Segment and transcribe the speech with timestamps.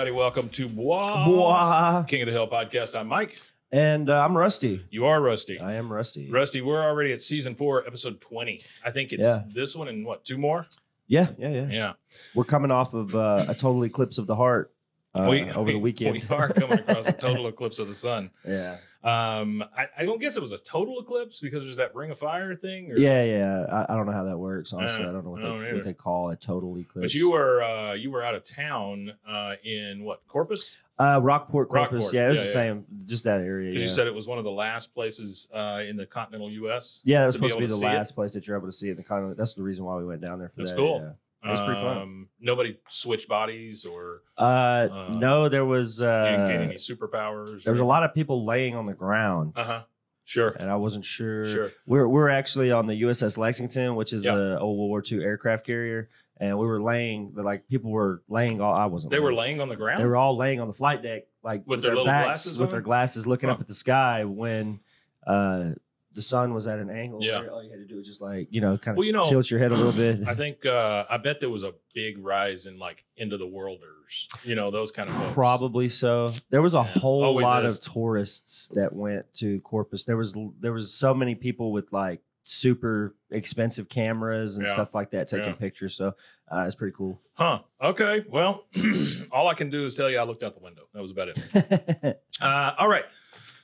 [0.00, 2.02] Everybody, welcome to Bois, Bois.
[2.04, 2.98] King of the Hill podcast.
[2.98, 3.38] I'm Mike.
[3.70, 4.82] And uh, I'm Rusty.
[4.88, 5.60] You are Rusty.
[5.60, 6.30] I am Rusty.
[6.30, 8.62] Rusty, we're already at season four, episode 20.
[8.82, 9.40] I think it's Yeah.
[9.54, 10.66] this one and what, two more?
[11.06, 11.66] Yeah, yeah, yeah.
[11.70, 11.92] Yeah.
[12.34, 14.72] We're coming off of uh, a total eclipse of the heart
[15.14, 16.14] uh, We- over the weekend.
[16.14, 18.30] We are coming across a total eclipse of the sun.
[18.46, 22.10] yeah, Um, I, I don't guess it was a total eclipse because there's that ring
[22.10, 22.92] of fire thing.
[22.92, 23.64] Or, yeah, yeah.
[23.88, 24.72] I, I don't know how that works.
[24.72, 27.12] Honestly, Uh, I don't know what, don't they, what they call a total eclipse.
[27.12, 30.76] But you were uh, you were out of town uh, in what Corpus?
[30.98, 31.92] uh, Rockport, Corpus.
[31.92, 32.52] Rockport, Yeah, it was yeah, the yeah.
[32.52, 32.84] same.
[33.06, 33.70] Just that area.
[33.70, 33.88] Because Yeah.
[33.88, 37.00] you said it was one of the last places uh, in the continental U.S.
[37.04, 37.96] yeah, that was to be supposed to be, the see it.
[37.98, 39.38] last place that you're able to see it in the continent.
[39.38, 40.76] That's the reason why we went down there for That's that.
[40.76, 41.16] cool.
[41.42, 41.96] Pretty fun.
[41.98, 44.42] Um, nobody switched bodies or Uh,
[44.90, 47.64] Uh, no, there was you didn't gain uh, any superpowers.
[47.64, 49.82] there was a lot of people laying on the ground, Uh huh.
[50.24, 50.50] Sure.
[50.60, 51.44] and I wasn't sure.
[51.44, 51.72] Sure.
[51.86, 54.34] We're we're actually on the USS Lexington, which is Yeah.
[54.36, 57.32] a old World War II aircraft carrier, and we were laying.
[57.34, 58.60] Like people were laying.
[58.60, 59.12] All I wasn't.
[59.12, 59.56] They were laying.
[59.56, 59.98] laying on the ground.
[60.00, 62.68] They were all laying on the flight deck, like With their little backs, glasses with
[62.68, 62.72] on?
[62.72, 64.80] their glasses, looking up at the sky when
[65.26, 65.70] uh,
[66.14, 67.22] the sun was at an angle.
[67.22, 67.40] Yeah.
[67.40, 69.12] where all you had to do was just like you know, kind of Well, you
[69.12, 70.26] know, tilt your head a little bit.
[70.26, 70.66] I think.
[70.66, 74.28] Uh, I bet there was a big rise in like into the worlders.
[74.44, 75.34] You know those kind of folks.
[75.34, 76.28] Probably so.
[76.50, 77.78] There was a whole always lot is.
[77.78, 80.04] of tourists that went to Corpus.
[80.04, 84.72] There was there was so many people with like super expensive cameras and Yeah.
[84.72, 85.52] stuff like that taking Yeah.
[85.54, 85.94] pictures.
[85.94, 86.14] So
[86.50, 87.20] uh, it's pretty cool.
[87.34, 87.60] Huh.
[87.80, 88.24] Okay.
[88.28, 88.66] Well,
[89.30, 90.82] all I can do is tell you I looked out the window.
[90.92, 92.20] That was about it.
[92.40, 93.04] Uh, all right.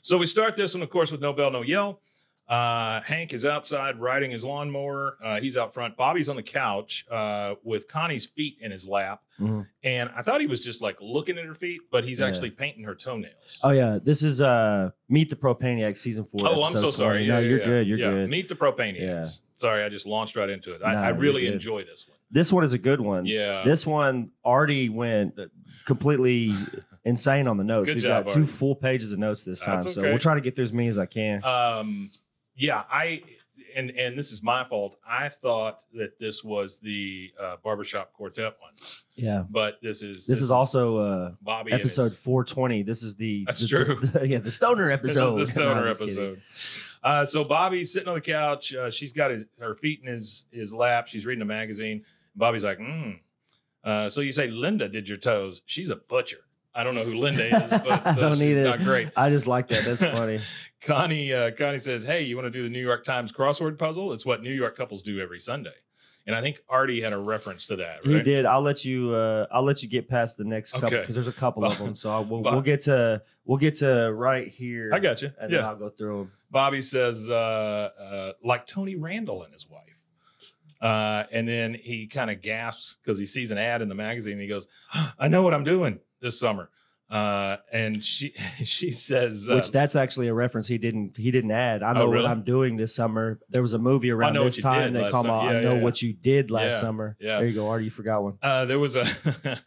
[0.02, 2.00] So we start this one, of course, with no bell, no yell.
[2.48, 5.16] Uh, Hank is outside riding his lawnmower.
[5.22, 5.96] Uh, he's out front.
[5.96, 9.22] Bobby's on the couch uh, with Connie's feet in his lap.
[9.40, 9.66] Mhm.
[9.82, 12.26] And I thought he was just like looking at her feet, but he's Yeah.
[12.26, 13.60] actually painting her toenails.
[13.64, 16.40] oh yeah, this is uh Meet the Propaniacs season four.
[16.46, 17.26] Oh, I'm so sorry.
[17.26, 17.28] 20.
[17.28, 17.86] No, Yeah, you're yeah, good.
[17.88, 18.10] You're yeah.
[18.10, 18.30] good.
[18.30, 19.00] Meet the Propaniacs.
[19.00, 19.24] Yeah.
[19.58, 20.82] Sorry, I just launched right into it.
[20.82, 22.18] I, I really enjoy this one.
[22.30, 23.24] This one is a good one.
[23.26, 23.62] Yeah.
[23.64, 25.34] This one already went
[25.84, 26.52] completely
[27.04, 27.88] insane on the notes.
[27.88, 28.52] Good We've job, got two Artie.
[28.52, 30.88] full pages of notes this time, That's so we'll try to get through as many
[30.88, 31.42] as I can.
[31.44, 32.10] Um,
[32.56, 33.22] yeah, I
[33.74, 34.96] and and this is my fault.
[35.06, 38.72] I thought that this was the uh, barbershop quartet one,
[39.16, 39.44] yeah.
[39.48, 42.82] but this is This, is also uh, Bobby episode his- 420.
[42.82, 43.84] This is the That's the- true.
[43.84, 45.40] the- yeah, the stoner This episode.
[45.40, 46.08] is the stoner kidding.
[46.08, 46.42] episode.
[47.02, 48.74] Uh, so Bobby's sitting on the couch.
[48.74, 51.06] Uh, she's got his her feet in his his lap.
[51.08, 52.04] She's reading a magazine.
[52.34, 53.18] Bobby's like, mm.
[53.84, 55.62] uh, so you say Linda did your toes?
[55.66, 56.38] She's a butcher.
[56.76, 58.64] I don't know who Linda is, but uh, don't she's need it.
[58.64, 59.08] not great.
[59.16, 59.84] I just like that.
[59.84, 60.40] That's funny.
[60.82, 64.12] Connie uh, Connie says, "Hey, you want to do the New York Times crossword puzzle?
[64.12, 65.72] It's what New York couples do every Sunday."
[66.28, 68.16] And I think Artie had a reference to that, right?
[68.16, 68.44] He did.
[68.46, 69.12] I'll let you.
[69.14, 71.00] Uh, I'll let you get past the next couple Okay.
[71.00, 71.96] because there's a couple of them.
[71.96, 74.90] So I, we'll, we'll get to we'll get to right here.
[74.92, 75.30] I got you.
[75.40, 75.68] and then Yeah.
[75.68, 76.32] I'll go through them.
[76.50, 79.82] Bobby says, uh, uh, like Tony Randall and his wife.
[80.80, 84.34] Uh, and then he kind of gasps because he sees an ad in the magazine.
[84.34, 84.68] And he goes,
[85.18, 86.70] "I know what I'm doing this summer."
[87.08, 88.32] Uh, and she
[88.64, 91.84] she says, uh, Which that's actually a reference he didn't he didn't add.
[91.84, 92.24] I Oh, know really?
[92.24, 93.38] what I'm doing this summer.
[93.48, 95.44] There was a movie around this time they last out.
[95.44, 97.16] Yeah, I know yeah, what you did last summer.
[97.20, 97.38] yeah.
[97.38, 97.84] There you go, Artie.
[97.84, 98.38] You forgot one.
[98.42, 99.06] uh, there was a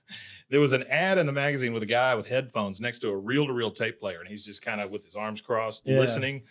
[0.49, 3.15] there was an ad in the magazine with a guy with headphones next to a
[3.17, 6.43] reel-to-reel tape player, and he's just kind of with his arms crossed, listening.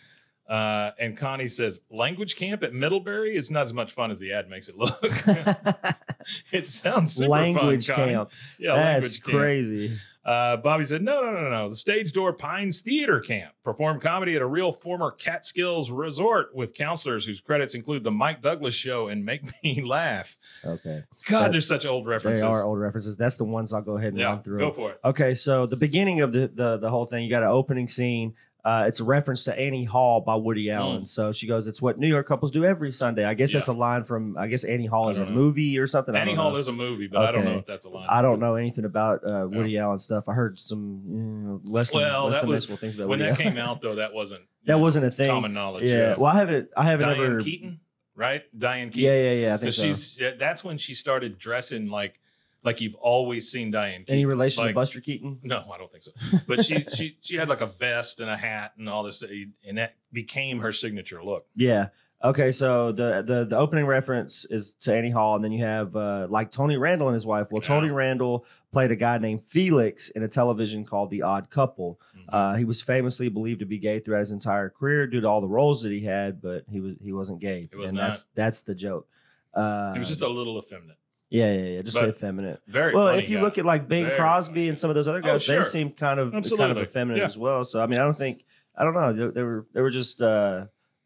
[0.49, 4.33] Uh, and Connie says, language camp at Middlebury is not as much fun as the
[4.33, 4.99] ad makes it look.
[6.51, 8.31] it sounds super Language fun, camp.
[8.57, 9.37] Yeah, That's language camp.
[9.37, 9.97] crazy.
[10.25, 11.69] Uh, Bobby said, no, no, no, no.
[11.69, 13.53] The Stage Door Pines Theater Camp.
[13.63, 18.41] Perform comedy at a real former Catskills resort with counselors whose credits include The Mike
[18.41, 20.37] Douglas Show and Make Me Laugh.
[20.65, 21.03] Okay.
[21.27, 22.41] God, That- there's such old references.
[22.41, 23.17] They are old references.
[23.17, 24.59] That's the ones I'll go ahead and yeah, run through.
[24.59, 24.99] go for it.
[25.05, 28.35] Okay, so the beginning of the the, the whole thing, you got an opening scene.
[28.69, 31.05] Uh, it's a reference to Annie Hall by Woody Allen.
[31.05, 33.53] So she goes, "It's what New York couples do every Sunday." I guess Mm.
[33.53, 33.59] Yeah.
[33.61, 34.37] that's a line from.
[34.37, 35.31] I guess Annie Hall is a know.
[35.31, 36.15] movie or something.
[36.15, 36.57] Annie Hall know.
[36.57, 38.05] is a movie, but I don't know if that's a line.
[38.09, 40.29] I don't know anything about uh, Woody Allen stuff.
[40.29, 43.19] I heard some you know, less than, Well, less that than was- things about when
[43.19, 43.53] Woody that Allen.
[43.55, 45.29] came out, though, that wasn't that know, wasn't a thing.
[45.31, 45.85] common knowledge.
[45.89, 46.13] yeah.
[46.17, 46.69] Well, I haven't.
[46.77, 47.39] I haven't Diane ever.
[47.41, 47.79] Keaton,
[48.15, 48.43] right?
[48.55, 49.03] Diane Keaton.
[49.11, 49.53] Yeah, yeah, yeah.
[49.55, 49.81] I think so.
[49.83, 52.19] she's yeah, that's when she started dressing like
[52.63, 54.01] like you've always seen Diane.
[54.01, 54.13] Keaton.
[54.13, 55.39] Any relation like, to Buster Keaton?
[55.43, 56.11] No, I don't think so.
[56.47, 59.77] But she she she had like a vest and a hat and all this, and
[59.77, 61.45] that became her signature look.
[61.55, 61.89] Yeah.
[62.21, 65.95] Okay, so the, the the opening reference is to Annie Hall, and then you have
[65.95, 67.47] uh, like Tony Randall and his wife.
[67.49, 67.93] Well, Tony Yeah.
[67.93, 71.97] Randall played a guy named Felix in a television called The Odd Couple.
[72.13, 72.23] Mhm.
[72.27, 75.39] Uh, he was famously believed to be gay throughout his entire career due to all
[75.39, 78.07] the roles that he had, but he was he wasn't gay, was and not.
[78.07, 79.07] that's that's the joke.
[79.53, 80.97] Uh, he was just a little effeminate.
[81.29, 82.61] Yeah, yeah, yeah, just but effeminate.
[82.67, 83.43] Very Well, funny if you guy.
[83.43, 85.59] look at like Bing Very Crosby and some of those other Oh, guys, sure.
[85.59, 87.25] they seem kind of kind of effeminate Yeah.
[87.25, 87.63] as well.
[87.65, 88.43] So I mean, I don't think
[88.75, 89.13] I don't know.
[89.13, 90.65] They, they were they were just uh,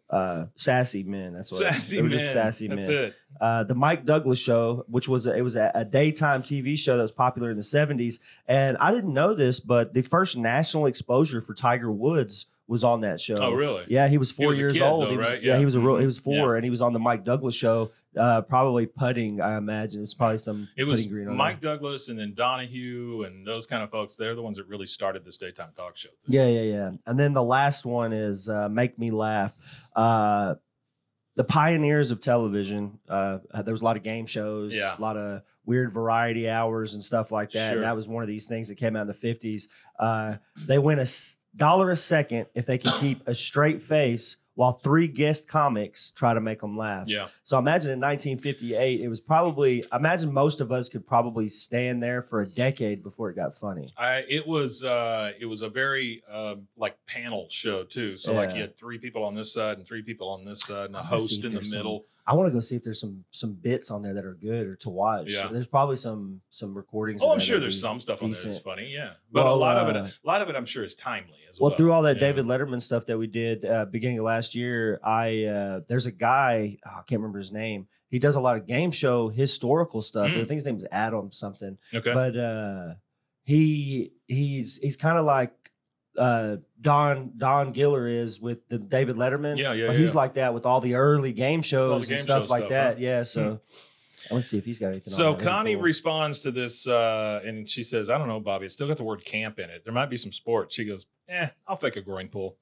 [0.09, 1.33] uh, sassy men.
[1.33, 2.19] That's what sassy they were man.
[2.19, 2.97] just sassy That's men.
[3.05, 3.15] it.
[3.41, 6.97] Uh, the Mike Douglas show, which was a, it was a, a daytime TV show
[6.97, 10.85] that was popular in the '70s, and I didn't know this, but the first national
[10.85, 13.35] exposure for Tiger Woods was on that show.
[13.39, 13.83] Oh, really?
[13.89, 15.05] Yeah, he was four was years kid, old.
[15.07, 15.41] though, he was, right?
[15.43, 15.53] yeah.
[15.53, 15.59] Yeah.
[15.59, 16.07] he was a real, he Mhm.
[16.07, 19.41] was four, and he was on the Mike Douglas show, uh, probably putting.
[19.41, 21.73] I imagine it was probably some It was putting green on Mike there.
[21.75, 24.15] Douglas and then Donahue and those kind of folks.
[24.15, 26.09] They're the ones that really started this daytime talk show.
[26.09, 26.35] thing.
[26.35, 26.91] Yeah, yeah, yeah.
[27.05, 29.55] And then the last one is uh, Make Me Laugh.
[29.95, 30.55] Uh,
[31.35, 32.99] the pioneers of television.
[33.09, 34.95] Uh, there was a lot of game shows, Yeah.
[34.95, 37.69] a lot of weird variety hours and stuff like that.
[37.69, 37.77] Sure.
[37.77, 39.67] And that was one of these things that came out in the fifties.
[39.97, 40.35] Uh,
[40.67, 41.05] they win a
[41.55, 46.33] dollar a second if they can keep a straight face while three guest comics try
[46.33, 47.07] to make them laugh.
[47.07, 47.27] Yeah.
[47.43, 49.83] So imagine in 1958, it was probably.
[49.93, 53.93] Imagine most of us could probably stand there for a decade before it got funny.
[53.97, 58.17] I it was uh it was a very um like panel show too.
[58.17, 60.87] So like you had three people on this side and three people on this side
[60.87, 62.05] and a host in the there's some- middle.
[62.25, 64.65] I want to go see if there's some some bits on there that are good
[64.65, 65.33] or to watch.
[65.33, 65.49] Yeah.
[65.51, 67.21] There's probably some some recordings.
[67.23, 69.13] Oh, I'm sure there's some stuff on there that's funny, yeah.
[69.31, 71.39] But Well, a lot of uh, it, a lot of it, I'm sure is timely
[71.49, 71.71] as well.
[71.71, 72.21] Well, through all that Yeah.
[72.27, 76.11] David Letterman stuff that we did uh, beginning of last year, I uh, there's a
[76.11, 77.87] guy oh, I can't remember his name.
[78.07, 80.29] He does a lot of game show historical stuff.
[80.29, 80.35] Mm.
[80.35, 81.77] I think his name is Adam something.
[81.93, 82.13] Okay.
[82.13, 82.93] But uh,
[83.43, 85.51] he he's he's kind of like
[86.17, 89.57] uh, Don Don Giller is with the David Letterman.
[89.57, 89.99] yeah, yeah, but yeah.
[89.99, 92.69] he's like that with all the early game shows game and stuff show like stuff,
[92.69, 92.93] that.
[92.95, 92.99] huh?
[92.99, 93.59] Yeah, so
[94.29, 95.11] I want to see if he's got anything.
[95.11, 95.39] So on that.
[95.39, 98.65] That'd be Connie responds to this, uh, and she says, "I don't know, Bobby.
[98.65, 99.83] It's still got the word camp in it.
[99.83, 102.57] There might be some sports." She goes, "Eh, I'll fake a groin pull."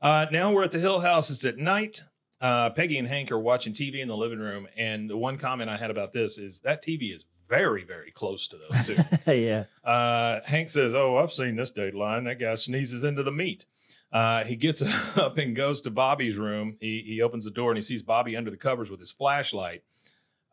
[0.00, 1.30] Uh, now we're at the Hill House.
[1.30, 2.02] It's at night.
[2.40, 5.68] Uh, Peggy and Hank are watching TV in the living room, and the one comment
[5.68, 9.32] I had about this is that TV is very, very close to those two.
[9.32, 12.24] yeah, Uh, Hank says, "Oh, I've seen this dateline.
[12.24, 13.64] That guy sneezes into the meat."
[14.12, 14.82] Uh, he gets
[15.16, 16.76] up and goes to Bobby's room.
[16.80, 19.82] He he opens the door and he sees Bobby under the covers with his flashlight.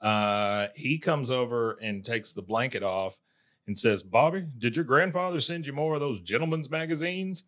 [0.01, 3.17] Uh, he comes over and takes the blanket off
[3.67, 7.43] and says, "Bobby, did your grandfather send you more of those gentlemen's magazines?"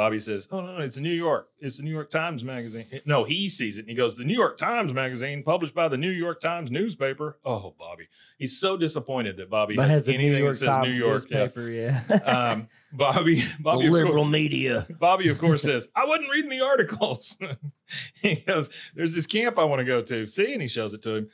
[0.00, 1.50] Bobby says, "Oh no, it's the New York.
[1.58, 4.32] It's the New York Times magazine." No, he sees it and he goes, "The New
[4.32, 9.36] York Times magazine, published by the New York Times newspaper." Oh, Bobby, he's so disappointed
[9.36, 11.30] that Bobby but has, has the anything New York that says Times New York.
[11.30, 11.68] Newspaper.
[11.68, 14.86] Yeah, Um, Bobby, Bobby, liberal course, media.
[14.98, 17.36] Bobby, of course, says, "I wasn't reading the articles."
[18.22, 21.02] he goes, "There's this camp I want to go to." See, and he shows it
[21.02, 21.28] to him.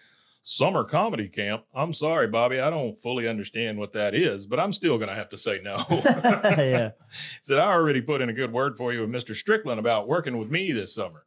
[0.49, 1.65] Summer comedy camp.
[1.75, 2.61] I'm sorry, Bobby.
[2.61, 5.61] I don't fully understand what that is, but I'm still going to have to say
[5.61, 5.85] no.
[5.91, 6.91] yeah,
[7.43, 9.35] said, I already put in a good word for you with Mr.
[9.35, 11.25] Strickland about working with me this summer.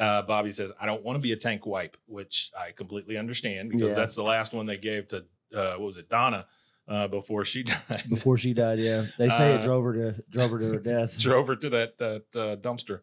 [0.00, 3.68] Uh, Bobby says, I don't want to be a tank wipe, which I completely understand
[3.70, 3.96] because Yeah.
[3.96, 6.46] that's the last one they gave to, uh, what was it, Donna,
[6.88, 8.04] uh, before she died.
[8.08, 8.78] before she died.
[8.78, 11.18] Yeah, they say Uh, it drove her to drove her to her death.
[11.18, 13.00] drove her to that, that uh, dumpster.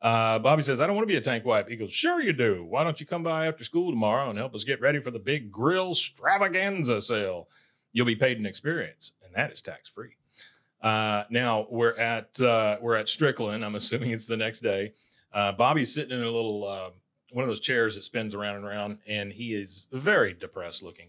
[0.00, 1.68] Uh, Bobby says, I don't want to be a tank wipe.
[1.68, 2.64] He goes, Sure, you do.
[2.64, 5.18] Why don't you come by after school tomorrow and help us get ready for the
[5.18, 7.48] big grill stravaganza sale?
[7.92, 10.16] You'll be paid in experience, and that is tax free.
[10.80, 13.64] Uh, now we're at uh, we're at Strickland.
[13.64, 14.92] I'm assuming it's the next day.
[15.32, 16.90] Uh, Bobby's sitting in a little uh,
[17.32, 21.08] one of those chairs that spins around and around, and he is very depressed looking.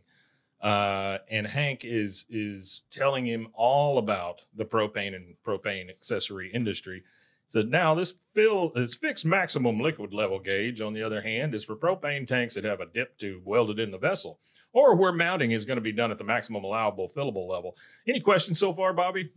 [0.61, 7.03] Uh, and Hank is is telling him all about the propane and propane accessory industry.
[7.49, 11.65] So now this fill this fixed maximum liquid level gauge, on the other hand, is
[11.65, 14.39] for propane tanks that have a dip tube welded in the vessel,
[14.71, 17.75] or where mounting is going to be done at the maximum allowable fillable level.
[18.07, 19.31] Any questions so far, Bobby?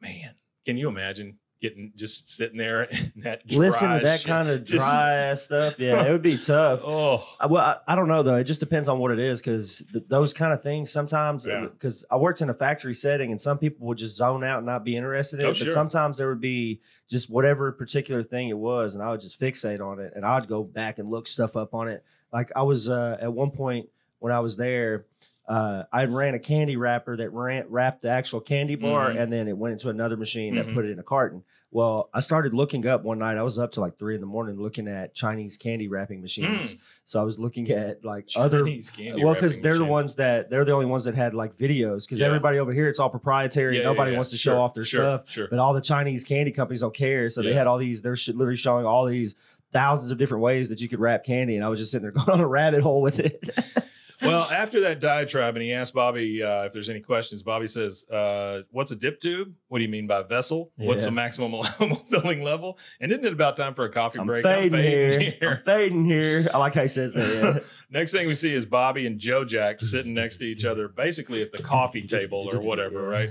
[0.00, 4.26] Man, can you imagine getting just sitting there in that dry Listen to that shit?
[4.26, 5.78] kind of Just- dry ass stuff.
[5.78, 6.80] Yeah, it would be tough.
[6.84, 8.36] Oh, I, well, I, I don't know though.
[8.36, 11.46] It just depends on what it is because th- those kind of things sometimes.
[11.46, 11.66] Yeah.
[11.66, 14.66] Because I worked in a factory setting, and some people would just zone out and
[14.66, 15.56] not be interested in Oh, it.
[15.56, 15.66] sure.
[15.66, 19.38] But sometimes there would be just whatever particular thing it was, and I would just
[19.40, 22.02] fixate on it, and I'd go back and look stuff up on it.
[22.32, 23.88] Like I was uh, at one point
[24.20, 25.06] when I was there.
[25.50, 29.20] Uh, I ran a candy wrapper that ran, wrapped the actual candy bar, Mhm.
[29.20, 31.42] and then it went into another machine that put it in a carton.
[31.72, 33.36] Well, I started looking up one night.
[33.36, 36.76] I was up to like three in the morning looking at Chinese candy wrapping machines.
[37.04, 40.50] So I was looking at like other Chinese candy well, because they're the ones that
[40.50, 42.06] they're the only ones that had like videos.
[42.06, 42.26] Because Yeah.
[42.26, 43.78] everybody over here, it's all proprietary.
[43.78, 44.18] Yeah, Nobody yeah.
[44.18, 45.28] wants to show Sure, off their sure, stuff.
[45.28, 45.48] Sure.
[45.48, 47.28] But all the Chinese candy companies don't care.
[47.30, 48.02] So they had all these.
[48.02, 49.34] They're literally showing all these
[49.72, 52.10] thousands of different ways that you could wrap candy, and I was just sitting there
[52.24, 53.48] going on a rabbit hole with it.
[54.22, 57.42] well, after that diatribe, and he asked Bobby uh, if there's any questions.
[57.42, 59.52] Bobby says, uh, "What's a dip tube?
[59.68, 60.72] What do you mean by vessel?
[60.76, 62.78] What's the maximum allowable filling level?
[63.00, 64.42] And isn't it about time for a coffee I'm break?
[64.42, 65.50] fading, here.
[65.58, 66.48] I'm fading here.
[66.52, 67.64] I like how he says that.
[67.90, 71.42] Next thing we see is Bobby and Joe Jack sitting next to each other, basically
[71.42, 73.30] at the coffee table or whatever, right?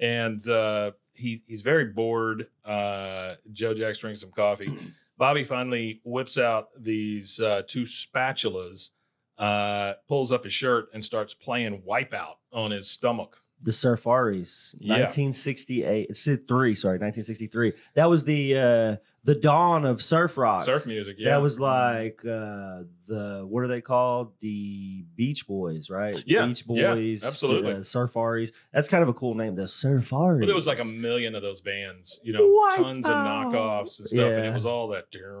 [0.00, 2.46] And uh, he, he's very bored.
[2.64, 4.74] Uh, Joe Jack's drinking some coffee.
[5.18, 8.90] Bobby finally whips out these uh, two spatulas,
[9.38, 13.36] uh, pulls up his shirt, and starts playing Wipeout on his stomach.
[13.60, 14.98] the Surfaris, Yeah.
[15.00, 16.06] 1968.
[16.10, 16.74] It's three.
[16.74, 17.72] Sorry, 1963.
[17.94, 20.62] That was the uh, the dawn of surf rock.
[20.62, 21.30] Surf music, yeah.
[21.30, 24.32] That was like uh, the what are they called?
[24.40, 26.14] The Beach Boys, right?
[26.26, 27.72] Yeah, Beach yeah, Boys, absolutely.
[27.72, 28.52] uh, Surfaris.
[28.72, 29.56] That's kind of a cool name.
[29.56, 30.38] The Surfaris.
[30.38, 33.98] Well, there was like a million of those bands, you know, Wipe tons of knockoffs
[33.98, 35.06] and stuff, and it was all that.
[35.12, 35.32] yeah,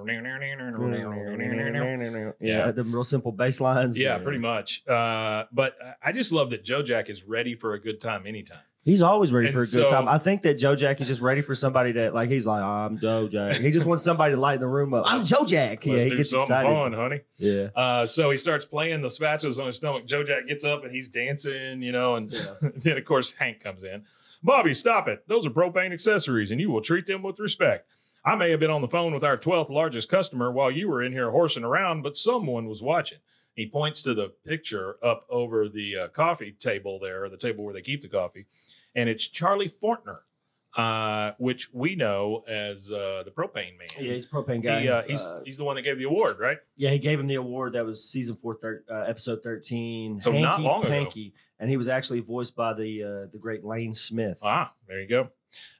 [2.40, 2.70] Yeah.
[2.70, 4.00] the real simple bass lines.
[4.00, 4.82] Yeah, pretty much.
[4.88, 8.58] Uh, but I just love that Joe Jack is ready for a good time anytime.
[8.84, 10.08] He's always ready And for a good time.
[10.08, 12.96] I think that Joe Jack is just ready for somebody that like he's like, I'm
[12.96, 13.56] Joe Jack.
[13.56, 15.04] He just wants somebody to lighten the room up.
[15.06, 15.84] I'm Joe Jack.
[15.84, 16.66] Let's yeah, he gets excited.
[16.72, 17.20] fun, honey.
[17.36, 17.57] Yeah.
[17.74, 20.06] Uh, so he starts playing the spatulas on his stomach.
[20.06, 23.84] Joe Jack gets up and he's dancing, you know, and then of course Hank comes
[23.84, 24.04] in.
[24.42, 25.24] Bobby, stop it.
[25.26, 27.88] Those are propane accessories and you will treat them with respect.
[28.24, 31.02] I may have been on the phone with our 12th largest customer while you were
[31.02, 33.18] in here horsing around, but someone was watching.
[33.54, 37.64] He points to the picture up over the uh, coffee table there, or the table
[37.64, 38.46] where they keep the coffee,
[38.94, 40.18] and it's Charlie Fortner,
[40.76, 43.88] uh, which we know as uh, the propane man.
[43.98, 44.82] Yeah, he's a propane guy.
[44.82, 46.58] He, uh, he's Uh, he's the one that gave the award, right?
[46.76, 47.72] yeah, he gave him the award.
[47.72, 50.20] That was season four, thir- uh, episode thirteen.
[50.20, 50.92] So not long ago.
[50.92, 54.38] Hanky, and he was actually voiced by the uh, the great Lane Smith.
[54.42, 55.28] Ah, there you go.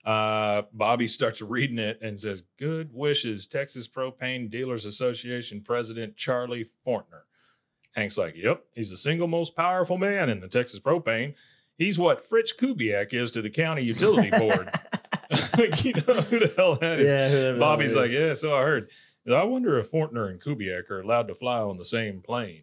[0.05, 6.71] Uh, Bobby starts reading it and says, "Good wishes, Texas Propane Dealers Association President Charlie
[6.87, 7.23] Fortner."
[7.93, 11.35] Hank's like, "Yep, he's the single most powerful man in the Texas Propane.
[11.79, 14.69] He's what Fritz Kubiak is to the county utility board.
[15.83, 18.89] You know who the hell that is?" yeah, Bobby's like, "Yeah, so I heard."
[19.31, 22.63] I wonder if Fortner and Kubiak are allowed to fly on the same plane.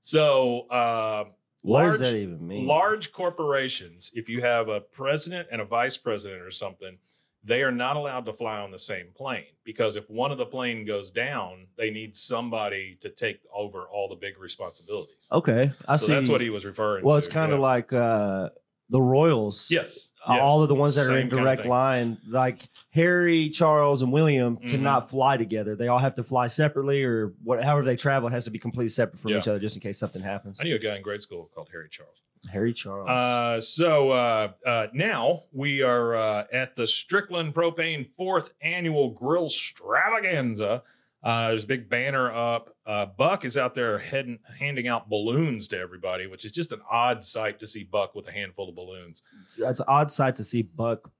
[0.00, 1.24] So, uh,
[1.62, 2.66] what large- does that even mean?
[2.66, 6.98] large corporations, if you have a president and a vice president or something,
[7.44, 10.46] they are not allowed to fly on the same plane because if one of the
[10.46, 15.28] plane goes down, they need somebody to take over all the big responsibilities.
[15.32, 16.12] Okay, I so see.
[16.14, 17.06] that's what he was referring to.
[17.06, 17.18] Well, to.
[17.18, 17.62] it's kind of yeah.
[17.62, 18.50] like uh,
[18.90, 19.68] the Royals.
[19.70, 20.42] yes, Uh, yes.
[20.42, 24.02] all of the ones that are in Same kind of direct line, like Harry, Charles,
[24.02, 24.70] and William, Mhm.
[24.70, 25.76] cannot fly together.
[25.76, 28.88] They all have to fly separately, or what, however they travel has to be completely
[28.88, 29.38] separate from Yeah.
[29.38, 30.58] each other, just in case something happens.
[30.60, 32.16] I knew a guy in grade school called Harry Charles.
[32.50, 33.08] Harry Charles.
[33.08, 39.46] Uh, so uh, uh, now we are uh, at the Strickland Propane fourth annual grill
[39.46, 40.82] extravaganza.
[41.22, 42.76] Uh, there's a big banner up.
[42.86, 46.80] Uh, Buck is out there heading, handing out balloons to everybody, which is just an
[46.90, 49.22] odd sight to see Buck with a handful of balloons.
[49.58, 51.10] That's an odd sight to see Buck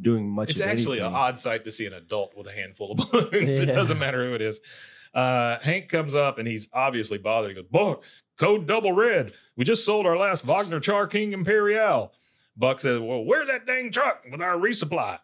[0.00, 0.50] doing much.
[0.50, 3.62] It's of actually an odd sight to see an adult with a handful of balloons.
[3.62, 4.60] It doesn't matter who it is.
[5.14, 7.50] Uh, Hank comes up and he's obviously bothered.
[7.50, 8.04] He goes, Buck,
[8.40, 9.32] code double red.
[9.56, 12.12] We just sold our last Wagner Char King Imperial.
[12.56, 15.18] Buck says, Well, where's that dang truck with our resupply?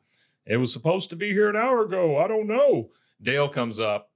[0.44, 2.18] It was supposed to be here an hour ago.
[2.18, 2.90] I don't know.
[3.20, 4.10] Dale comes up.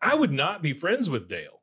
[0.00, 1.62] I would not be friends with Dale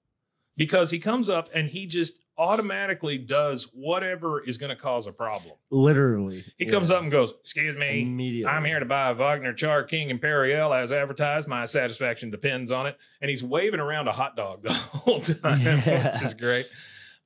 [0.58, 5.12] because he comes up and he just automatically does whatever is going to cause a
[5.12, 5.56] problem.
[5.70, 8.50] Literally, He comes up and goes, Excuse me, immediately.
[8.52, 11.48] I'm here to buy a Wagner Char King Imperial as advertised.
[11.48, 12.98] My satisfaction depends on it.
[13.22, 16.12] And he's waving around a hot dog the whole time, Yeah.
[16.14, 16.68] which is great.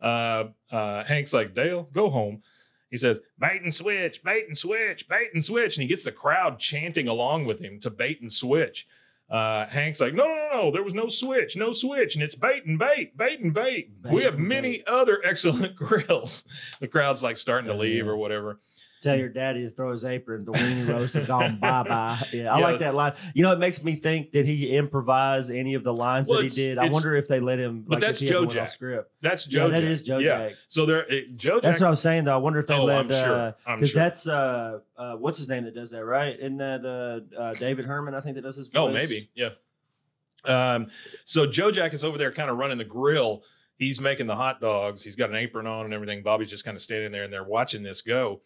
[0.02, 2.42] Uh, uh, Hank's like, Dale, go home.
[2.90, 5.76] he says, bait and switch, bait and switch, bait and switch.
[5.78, 8.88] And he gets the crowd chanting along with him to bait and switch.
[9.32, 12.16] Uh, Hank's like, no, no, no, there was no switch, no switch.
[12.16, 13.90] And it's bait and bait, bait and bait.
[14.04, 14.88] Bait we have many bait.
[14.88, 16.44] other excellent grills.
[16.82, 18.60] The crowd's like starting to leave or whatever.
[19.02, 20.46] Tell your daddy to throw his apron.
[20.46, 21.58] The weenie roast is gone.
[21.60, 22.22] bye bye.
[22.32, 22.64] Yeah, I Yeah.
[22.64, 23.14] like that line.
[23.34, 24.32] You know, it makes me think.
[24.32, 26.78] Did he improvise any of the lines Well, that he did?
[26.78, 27.82] I wonder if they let him.
[27.82, 28.72] But like, that's Joe Jack.
[28.74, 29.12] Script.
[29.22, 30.50] That's Joe Yeah, that is Joe yeah.
[30.50, 30.58] Jack.
[30.68, 31.64] So there, it, Joe Jack.
[31.64, 32.26] That's what I'm saying.
[32.26, 32.98] Though I wonder if they Oh, let.
[32.98, 33.56] I'm sure.
[33.66, 34.00] I'm Because sure.
[34.04, 36.38] that's uh, uh, what's his name that does that, right?
[36.40, 38.14] Isn't that uh, uh, David Herman?
[38.14, 38.70] I think that does his.
[38.76, 39.30] Oh, maybe.
[39.34, 39.50] Yeah.
[40.46, 40.88] Um,
[41.26, 43.44] so Joe Jack is over there kind of running the grill.
[43.78, 45.04] He's making the hot dogs.
[45.04, 46.22] He's got an apron on and everything.
[46.22, 48.42] Bobby's just kind of standing there and they're watching this go.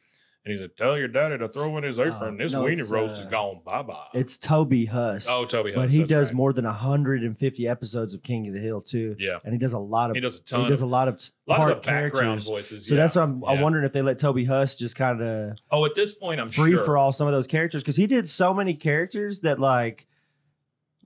[0.45, 2.35] And he said, Tell your daddy to throw in his apron.
[2.35, 3.61] Oh, this no, weenie roast uh, is gone.
[3.65, 4.07] Bye bye.
[4.13, 5.27] It's Toby Huss.
[5.29, 5.81] Oh, Toby Huss.
[5.81, 6.35] but he does right.
[6.35, 9.39] more than 150 episodes of King of the Hill too, Yeah.
[9.43, 10.61] and he does a lot of He does a ton.
[10.61, 12.87] he does a lot of a lot of background voices.
[12.87, 13.01] So yeah.
[13.01, 15.95] that's what I'm, I'm wondering if they let Toby Huss just kind of Oh, at
[15.95, 16.85] this point, I'm free sure.
[16.85, 20.05] for all some of those characters because he did so many characters that like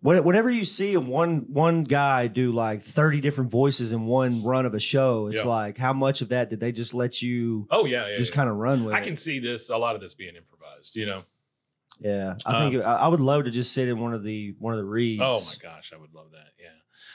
[0.01, 4.73] whenever you see one one guy do like 30 different voices in one run of
[4.73, 5.49] a show it's Yeah.
[5.49, 8.07] like how much of that did they just let you Oh, yeah.
[8.07, 8.35] yeah just yeah.
[8.35, 9.03] kind of run with I it?
[9.03, 11.23] can see this, a lot of this being improvised, you know?
[11.99, 14.55] yeah i um, think I, I would love to just sit in one of the
[14.59, 15.91] one of the reads Oh, my gosh.
[15.93, 16.53] I would love that.
[16.57, 16.69] Yeah.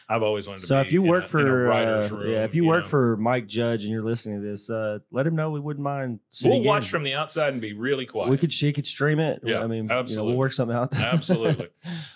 [0.09, 2.45] I've always wanted to so be if you work a- for writer's uh, room, yeah
[2.45, 2.89] if you work know?
[2.91, 6.21] for mike judge and you're listening to this uh let him know we wouldn't mind
[6.45, 6.91] We'll watch in.
[6.91, 8.31] from the outside and be really quiet.
[8.31, 10.33] we could she could stream it Yeah, i mean you know, absolutely.
[10.33, 11.69] we'll work something out Absolutely.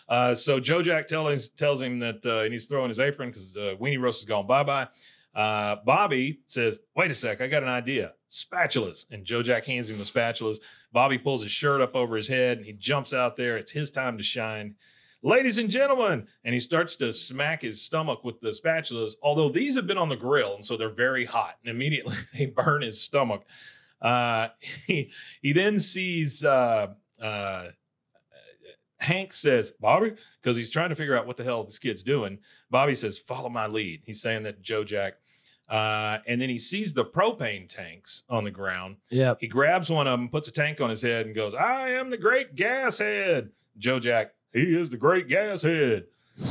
[0.08, 3.00] Uh, so Joe Jack tells tells him that uh, he needs to throw in his
[3.00, 4.88] apron because uh, weenie roast is gone bye bye.
[5.34, 8.14] Uh, Bobby says, "Wait a sec, I got an idea.
[8.30, 10.56] Spatulas." And Joe Jack hands him the spatulas.
[10.92, 13.56] Bobby pulls his shirt up over his head and he jumps out there.
[13.56, 14.74] It's his time to shine.
[15.22, 19.14] Ladies and gentlemen, and he starts to smack his stomach with the spatulas.
[19.22, 22.46] Although these have been on the grill, and so they're very hot, and immediately they
[22.46, 23.44] burn his stomach.
[24.00, 24.48] Uh,
[24.86, 25.10] he
[25.42, 26.88] he then sees uh,
[27.20, 27.68] uh,
[29.00, 32.38] Hank says, Bobby, because he's trying to figure out what the hell this kid's doing.
[32.70, 34.02] Bobby says, Follow my lead.
[34.04, 35.14] He's saying that to Joe Jack.
[35.68, 38.96] Uh, and then he sees the propane tanks on the ground.
[39.10, 41.90] yep He grabs one of them, puts a tank on his head, and goes, I
[41.90, 43.50] am the great gas head.
[43.76, 46.06] Joe Jack, he is the great gas head.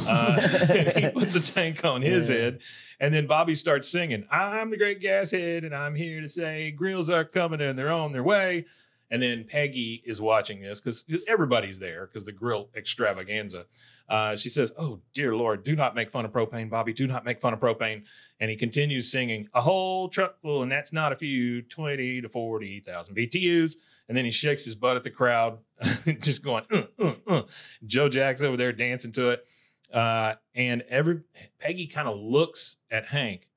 [0.05, 0.39] Uh,
[0.95, 2.36] he puts a tank on his Yeah.
[2.38, 2.60] head.
[2.99, 6.71] And then Bobby starts singing, I'm the great gas head, and I'm here to say
[6.71, 8.65] grills are coming and they're on their way.
[9.12, 13.65] And then Peggy is watching this because everybody's there because the grill extravaganza.
[14.10, 16.93] Uh, she says, Oh, dear Lord, do not make fun of propane, Bobby.
[16.93, 18.04] Do not make fun of propane.
[18.39, 22.30] And he continues singing, A whole truck full, and that's not a few, 20 to
[22.30, 23.76] 40,000 BTUs.
[24.08, 25.60] And then he shakes his butt at the crowd,
[26.22, 27.41] just going, uh, uh, uh.
[27.86, 29.46] Joe Jack's over there dancing to it.
[29.91, 31.22] Uh, and every
[31.60, 33.48] Peggy kind of looks at Hank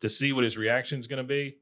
[0.00, 1.58] to see what his reaction is going to be.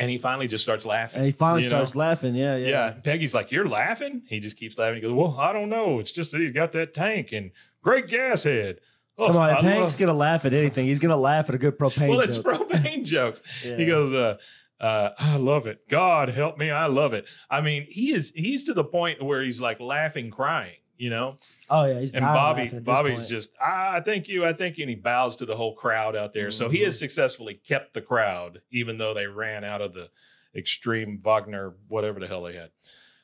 [0.00, 1.18] And he finally just starts laughing.
[1.18, 1.76] and he finally you know?
[1.76, 2.90] starts laughing yeah yeah Yeah.
[2.92, 4.22] Peggy's like, You're laughing?
[4.26, 4.96] He just keeps laughing.
[4.96, 6.00] He goes, Well, I don't know.
[6.00, 7.50] It's just that he's got that tank and
[7.82, 8.80] great gas head.
[9.18, 11.54] Oh, Come on, if I Hank's love- gonna laugh at anything, he's gonna laugh at
[11.54, 12.46] a good propane Well, it's joke.
[12.46, 13.42] propane jokes.
[13.64, 13.76] Yeah.
[13.76, 14.38] He goes, uh,
[14.80, 15.86] uh, I love it.
[15.90, 17.26] God help me, I love it.
[17.50, 21.36] I mean, he is he's to the point where he's like laughing, crying, you know?
[21.70, 23.28] "Oh yeah, he's And Bobby, laughing at this Bobby's point.
[23.28, 24.82] just, ah, I thank you, I thank you.
[24.82, 26.50] And he bows to the whole crowd out there.
[26.50, 30.10] So he has successfully kept the crowd, even though they ran out of the
[30.54, 32.70] extreme Wagner, whatever the hell they had.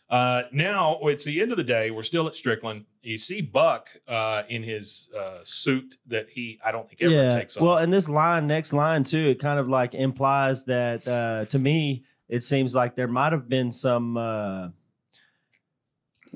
[0.08, 1.90] Uh, now it's the end of the day.
[1.90, 2.86] We're still at Strickland.
[3.02, 7.38] You see Buck uh, in his uh, suit that he, I don't think ever yeah.
[7.38, 7.62] takes off.
[7.62, 11.58] Well, and this line, next line too, it kind of like implies that uh, to
[11.58, 14.72] me, it seems like there might have been some.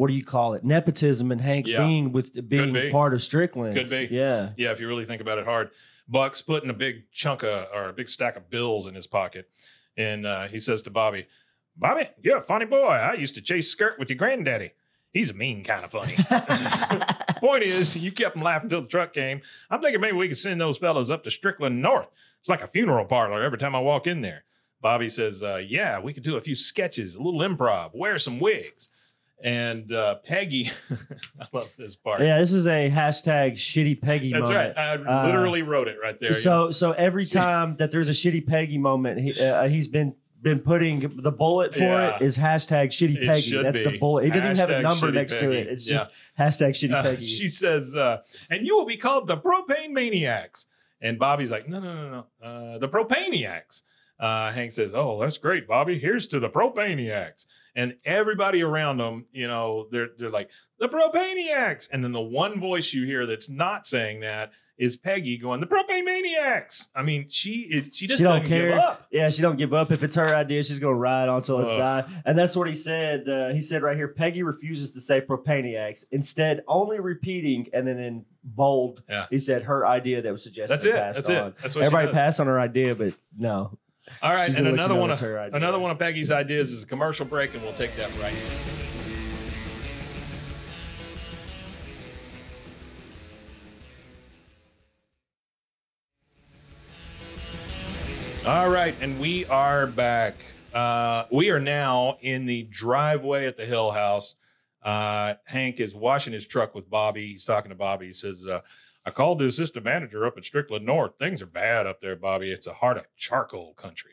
[0.01, 0.65] What do you call it?
[0.65, 1.85] Nepotism and Hank Yeah.
[1.85, 2.91] being with being be.
[2.91, 3.75] part of Strickland.
[3.75, 4.09] Could be.
[4.11, 4.53] Yeah.
[4.57, 5.73] Yeah, if you really think about it hard.
[6.09, 9.51] Buck's putting a big chunk of or a big stack of bills in his pocket.
[9.99, 11.27] And uh, he says to Bobby,
[11.77, 12.79] Bobby, you're a funny boy.
[12.87, 14.71] I used to chase skirt with your granddaddy.
[15.13, 16.15] He's a mean kind of funny.
[17.41, 19.43] Point is, you kept him laughing until the truck came.
[19.71, 22.09] I'm thinking maybe we could send those fellas up to Strickland North.
[22.41, 24.45] It's like a funeral parlor every time I walk in there.
[24.81, 28.41] Bobby says, uh, Yeah, we could do a few sketches, a little improv, wear some
[28.41, 28.89] wigs.
[29.43, 30.71] And uh, Peggy,
[31.41, 32.21] I love this part.
[32.21, 32.39] yeah.
[32.39, 34.77] This is a hashtag shitty Peggy That's moment.
[34.77, 34.79] right.
[34.79, 36.35] I Uh, literally wrote it right there.
[36.35, 40.59] So so every time that there's a shitty Peggy moment, he, uh, he's been been
[40.59, 42.17] putting the bullet for Yeah.
[42.17, 43.63] it is hashtag shitty Peggy.
[43.63, 43.91] That's be.
[43.91, 44.25] the bullet.
[44.25, 45.67] He didn't even have a number next to it.
[45.69, 45.99] It's Yeah.
[45.99, 47.27] just hashtag shitty Uh, Peggy.
[47.27, 48.19] she says, uh,
[48.51, 50.67] and you will be called the propane maniacs.
[51.03, 53.83] And Bobby's like, no, no, no, no, uh, the propaniacs.
[54.19, 55.99] uh, Hank says, "Oh, that's great, Bobby.
[55.99, 57.47] Here's to the propaniacs."
[57.77, 61.89] And everybody around them, you know, they're they're like the propaniacs.
[61.93, 65.67] And then the one voice you hear that's not saying that is Peggy going, "The
[65.67, 69.07] propane maniacs." I mean, she it, she just She don't doesn't give up.
[69.13, 69.93] Yeah, she don't give up.
[69.93, 71.79] If it's her idea, she's gonna ride on until it's Ugh.
[71.79, 72.05] die.
[72.25, 73.29] And that's what he said.
[73.29, 77.99] Uh, he said right here, Peggy refuses to say propaniacs, instead only repeating and then
[77.99, 79.27] in bold, Yeah.
[79.29, 80.73] he said her idea that was suggested.
[80.73, 80.95] That's it.
[80.95, 81.49] passed That's on.
[81.49, 81.55] it.
[81.61, 83.79] That's what Everybody passed on her idea, but no.
[84.23, 85.51] All right, She's and gonna you another know one of idea.
[85.55, 88.51] another one of Peggy's ideas is a commercial break, and we'll take that right here.
[98.47, 100.35] All right, and we are back.
[100.73, 104.35] Uh, we are now in the driveway at the Hill House.
[104.83, 107.27] Uh, Hank is washing his truck with Bobby.
[107.33, 108.07] He's talking to Bobby.
[108.07, 108.61] He says, uh,
[109.07, 111.13] I called the assistant manager up at Strickland North.
[111.19, 112.53] Things are bad up there, Bobby.
[112.53, 114.13] It's a heart of charcoal country.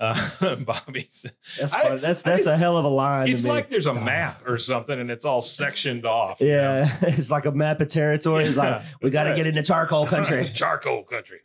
[0.00, 1.96] Uh, Bobby said, That's I-.
[1.96, 3.28] That's I that's a hell of a line.
[3.28, 6.40] it's like there's a map or something and it's all sectioned off.
[6.40, 6.52] you know?
[6.52, 8.44] Yeah, it's like a map of territory.
[8.46, 10.50] It's Yeah, like we got to get into charcoal country.
[10.54, 11.40] charcoal country.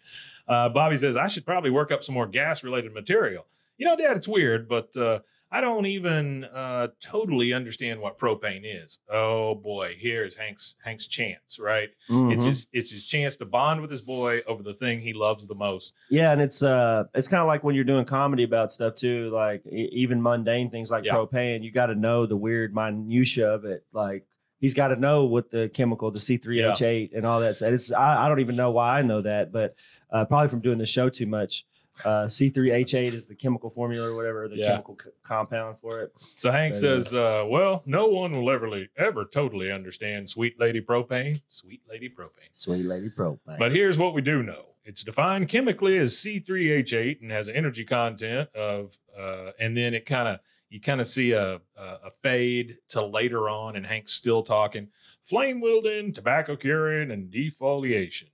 [0.48, 3.46] Uh, Bobby says, I should probably work up some more gas related material.
[3.78, 8.64] You know, Dad, it's weird, but uh, I don't even uh, totally understand what propane
[8.64, 9.00] is.
[9.10, 11.90] Oh boy, here's Hank's Hank's chance, right?
[12.10, 12.48] It's Mhm.
[12.48, 15.56] his it's his chance to bond with his boy over the thing he loves the
[15.56, 15.94] most.
[16.10, 19.30] Yeah, and it's uh, it's kind of like when you're doing comedy about stuff too,
[19.30, 21.14] like e- even mundane things like Yeah.
[21.16, 21.64] propane.
[21.64, 23.86] You got to know the weird minutia of it.
[23.94, 24.26] Like
[24.60, 27.62] he's got to know what the chemical, the C3H8, and all that.
[27.62, 29.76] And it's I, I don't even know why I know that, but
[30.12, 31.66] uh, probably from doing the show too much.
[32.06, 34.68] Uh, C3H8 is the chemical formula or whatever, the Yeah.
[34.72, 36.14] chemical c- compound for it.
[36.36, 40.82] So Hank But, says, uh, "Well, no one will ever ever totally understand sweet lady
[40.82, 43.58] propane, sweet lady propane." Sweet lady propane.
[43.58, 44.66] But here's what we do know.
[44.86, 50.06] It's defined chemically as C3H8 and has an energy content of, uh, and then it
[50.06, 54.14] kind of, you kind of see a, a, a fade to later on, and Hank's
[54.14, 54.88] still talking
[55.24, 58.30] flame wielding, tobacco curing, and defoliation.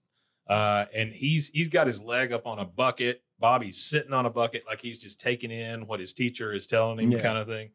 [0.48, 3.24] Uh, and he's he's got his leg up on a bucket.
[3.44, 6.98] Bobby's sitting on a bucket like he's just taking in what his teacher is telling
[6.98, 7.22] him, Yeah.
[7.22, 7.72] kind of thing.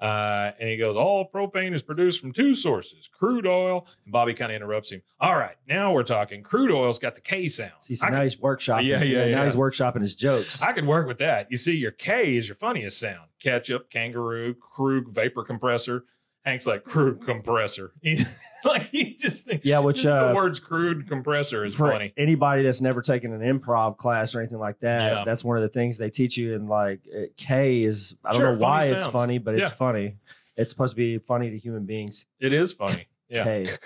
[0.00, 3.86] Uh, and he goes, All propane is produced from two sources crude oil.
[4.06, 5.02] And Bobby kind of interrupts him.
[5.20, 6.42] All right, now we're talking.
[6.42, 7.72] Crude oil's got the K sound.
[7.80, 8.86] See, so I, now could, he's workshopping.
[8.86, 9.36] Yeah, yeah, yeah.
[9.36, 10.62] Now he's workshopping his jokes.
[10.62, 11.50] I could work with that.
[11.50, 16.04] You see, your K is your funniest sound ketchup, kangaroo, crude vapor compressor.
[16.44, 17.92] Hank's like, crude compressor.
[18.02, 18.26] He's
[18.64, 22.12] like, he just thinks, yeah, which just uh, the words crude compressor is for funny.
[22.16, 25.24] anybody that's never taken an improv class or anything like that, Yeah.
[25.24, 26.54] that's one of the things they teach you.
[26.54, 27.00] And like
[27.36, 29.68] K is, I don't Sure, know why funny it's funny, but it's Yeah.
[29.70, 30.16] funny.
[30.56, 32.26] It's supposed to be funny to human beings.
[32.40, 33.06] It is funny.
[33.28, 33.44] Yeah.
[33.44, 33.66] K.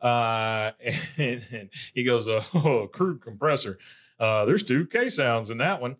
[0.00, 0.70] Uh,
[1.16, 3.78] and, and he goes, uh, oh, crude compressor.
[4.18, 5.96] Uh, there's two K sounds in that one.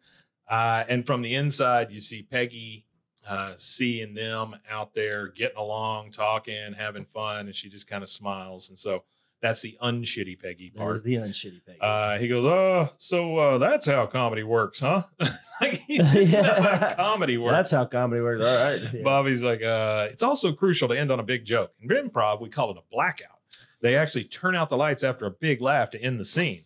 [0.48, 2.85] Uh, and from the inside, you see Peggy
[3.28, 8.08] uh, seeing them out there getting along, talking, having fun, and she just kind of
[8.08, 8.68] smiles.
[8.68, 9.04] And so
[9.40, 10.96] that's the unshitty Peggy part.
[10.96, 11.78] is the unshitty Peggy.
[11.80, 15.02] Uh, he goes, oh, so uh, that's how comedy works, huh?
[15.60, 16.94] like Yeah.
[16.96, 17.52] comedy works.
[17.54, 18.44] that's how comedy works.
[18.44, 18.94] All right.
[18.94, 19.02] Yeah.
[19.02, 21.72] Bobby's like, uh, it's also crucial to end on a big joke.
[21.80, 23.38] In improv, we call it a blackout.
[23.80, 26.64] They actually turn out the lights after a big laugh to end the scene.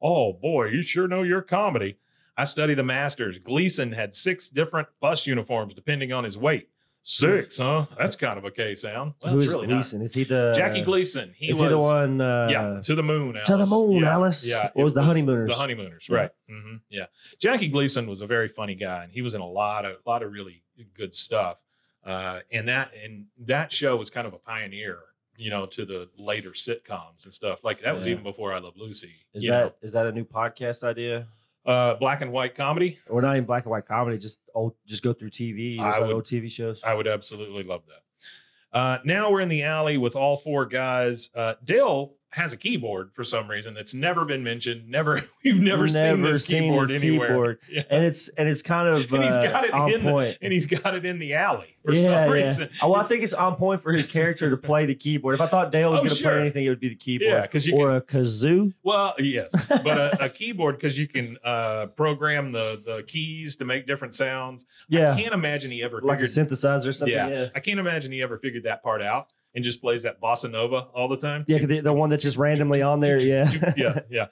[0.00, 1.98] Oh boy, you sure know your comedy.
[2.36, 3.38] I study the masters.
[3.38, 6.68] Gleason had six different bus uniforms depending on his weight.
[7.06, 7.84] Six, huh?
[7.98, 9.12] That's kind of a K sound.
[9.22, 9.74] Well, Who it's is really not.
[9.74, 10.00] Gleason?
[10.00, 11.34] Is he the Jackie Gleason.
[11.36, 12.18] He is was he the one?
[12.18, 13.36] Uh, yeah, to the moon.
[13.36, 13.46] Alice.
[13.48, 14.48] To the moon, yeah, Alice.
[14.48, 15.50] Yeah, What was the Honeymooners?
[15.50, 16.30] The honeymooners, right?
[16.48, 17.06] hmm yeah,
[17.38, 20.22] Jackie Gleason was a very funny guy, and he was in a lot of lot
[20.22, 20.62] of really
[20.96, 21.60] good stuff.
[22.04, 25.00] Uh, and that and that show was kind of a pioneer,
[25.36, 27.62] you know, to the later sitcoms and stuff.
[27.62, 28.12] Like that was Yeah.
[28.12, 29.12] even before I Love Lucy.
[29.34, 31.26] Is that is that a new podcast idea?
[31.66, 32.98] Uh, black and white comedy?
[33.08, 34.18] Or not even black and white comedy?
[34.18, 35.76] Just old, just go through TV.
[35.76, 36.82] Just I like would- old TV shows.
[36.84, 38.78] I would absolutely love that.
[38.78, 41.30] Uh, now we're in the alley with all four guys.
[41.34, 44.88] Uh, Dale has a keyboard for some reason that's never been mentioned.
[44.88, 47.28] Never, we've never, seen Never this seen keyboard anywhere.
[47.28, 47.58] keyboard.
[47.70, 47.82] Yeah.
[47.90, 50.38] and it's and it's kind of And he's uh, got it on in the- point.
[50.42, 52.68] and he's got it in the alley for yeah, some reason.
[52.82, 55.34] Oh, well, I think it's on point for his character to play the keyboard.
[55.34, 56.30] If I thought Dale was Oh, going to sure.
[56.32, 57.30] play anything, it would be the keyboard.
[57.30, 58.72] Yeah, 'cause you or a kazoo.
[58.82, 63.64] Well, yes, but a, a keyboard because you can uh, program the the keys to
[63.64, 64.66] make different sounds.
[64.88, 67.14] Yeah, I can't imagine he ever like a synthesizer or something.
[67.14, 67.48] yeah, Yeah, yeah.
[67.54, 70.88] I can't imagine he ever figured that part out and just plays that bossa nova
[70.94, 71.44] all the time.
[71.44, 73.22] 'cause the, the one that's just randomly on there.
[73.22, 74.26] Yeah, yeah, yeah.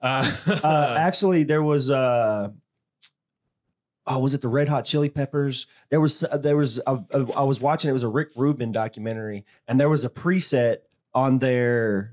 [0.00, 0.30] Uh,
[0.64, 1.90] uh, actually, there was.
[1.90, 2.50] Uh,
[4.06, 5.66] oh, was it the Red Hot Chili Peppers?
[5.90, 6.24] There was.
[6.40, 6.80] There was.
[6.86, 7.90] uh, uh, I was watching.
[7.90, 10.78] It was a Rick Rubin documentary, and there was a preset
[11.14, 12.12] on their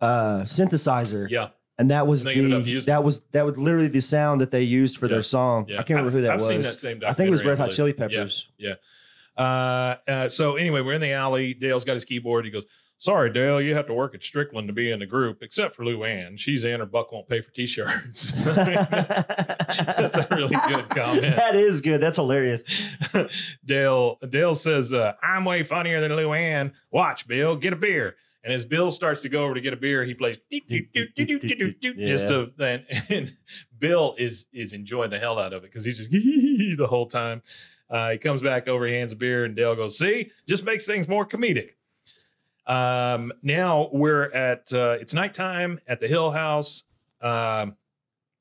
[0.00, 3.56] uh, synthesizer yeah, And that was And they ended up the that was that was
[3.56, 5.12] literally the sound that they used for Yeah.
[5.12, 5.66] their song.
[5.68, 5.76] Yeah.
[5.76, 6.48] I can't remember I've- who that I've was.
[6.48, 7.70] seen that same I think it was Red Hot.
[7.70, 8.08] Chili Yeah.
[8.08, 8.48] Peppers.
[9.36, 11.54] Uh, uh, so anyway, we're in the alley.
[11.54, 12.44] Dale's got his keyboard.
[12.44, 12.64] He goes,
[12.98, 15.84] "Sorry, Dale, you have to work at Strickland to be in the group, except for
[15.84, 16.38] Luanne.
[16.38, 16.80] She's in.
[16.80, 21.36] Her buck won't pay for t-shirts." that's a really good comment.
[21.36, 22.00] that is good.
[22.00, 22.62] That's hilarious.
[23.64, 26.72] Dale Dale says, uh, "I'm way funnier than Luanne.
[26.90, 29.76] Watch, Bill, get a beer." And as Bill starts to go over to get a
[29.76, 30.38] beer, he plays
[32.08, 33.36] just a and, and
[33.78, 37.42] Bill is is enjoying the hell out of it because he's just the whole time.
[37.92, 40.86] Uh, he comes back over, he hands a beer, and Dale goes, "See, just makes
[40.86, 41.72] things more comedic."
[42.66, 46.84] Um, now we're at uh, it's nighttime at the Hill House.
[47.20, 47.76] Um,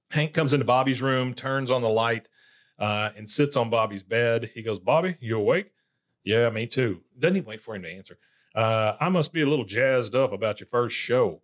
[0.10, 2.28] Hank comes into Bobby's room, turns on the light,
[2.80, 4.50] uh, and sits on Bobby's bed.
[4.56, 5.72] He goes, "Bobby, you awake?"
[6.24, 7.02] Yeah, me too.
[7.20, 8.18] Doesn't he wait for him to answer.
[8.56, 11.42] Uh, I must be a little jazzed up about your first show.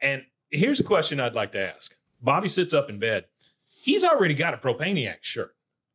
[0.00, 1.96] And here's a question I'd like to ask.
[2.20, 3.26] Bobby sits up in bed.
[3.68, 5.53] He's already got a Propaniac shirt.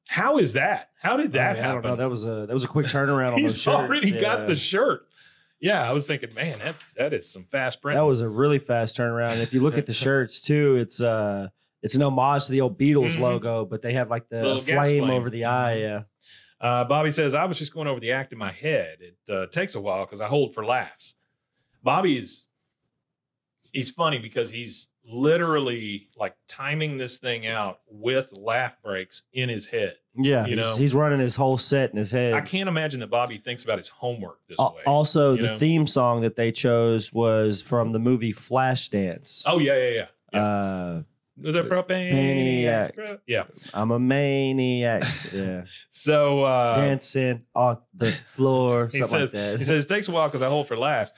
[0.09, 0.89] How is that?
[0.99, 1.95] How did that I, mean, I don't know.
[1.95, 5.01] That was a that was a quick turnaround He's already got the shirt.
[5.59, 7.95] Yeah, I was thinking, man, that's that is some fast print.
[7.95, 9.33] That was a really fast turnaround.
[9.33, 11.49] And if you look at the shirts too, it's uh
[11.83, 13.19] it's an homage to the old Beatles Mhm.
[13.19, 15.09] logo, but they have like the flame, flame.
[15.11, 15.75] over the eye.
[15.77, 15.81] Mhm.
[15.81, 16.01] Yeah.
[16.59, 18.97] Uh, Bobby says, I was just going over the act in my head.
[19.01, 21.13] It uh, takes a while because I hold for laughs.
[21.83, 22.47] Bobby is,
[23.71, 29.67] he's funny because he's literally like timing this thing out with laugh breaks in his
[29.67, 29.95] head.
[30.15, 30.45] Yeah.
[30.45, 30.75] You know?
[30.75, 32.33] he's running his whole set in his head.
[32.33, 34.83] I can't imagine that Bobby thinks about his homework this Al- way.
[34.85, 35.57] Also, the know?
[35.57, 39.43] theme song that they chose was from the movie Flashdance.
[39.45, 40.05] oh, yeah, yeah, yeah.
[40.33, 40.39] yeah.
[40.41, 41.01] Uh,
[41.37, 42.11] the propane.
[42.11, 42.95] Maniac.
[43.25, 43.45] Yeah.
[43.73, 45.03] I'm a maniac.
[45.33, 45.63] Yeah.
[45.91, 48.89] So, uh, Dancing on the floor.
[48.91, 49.57] He Something says- like.
[49.59, 51.11] He says it takes a while because I hold for laughs.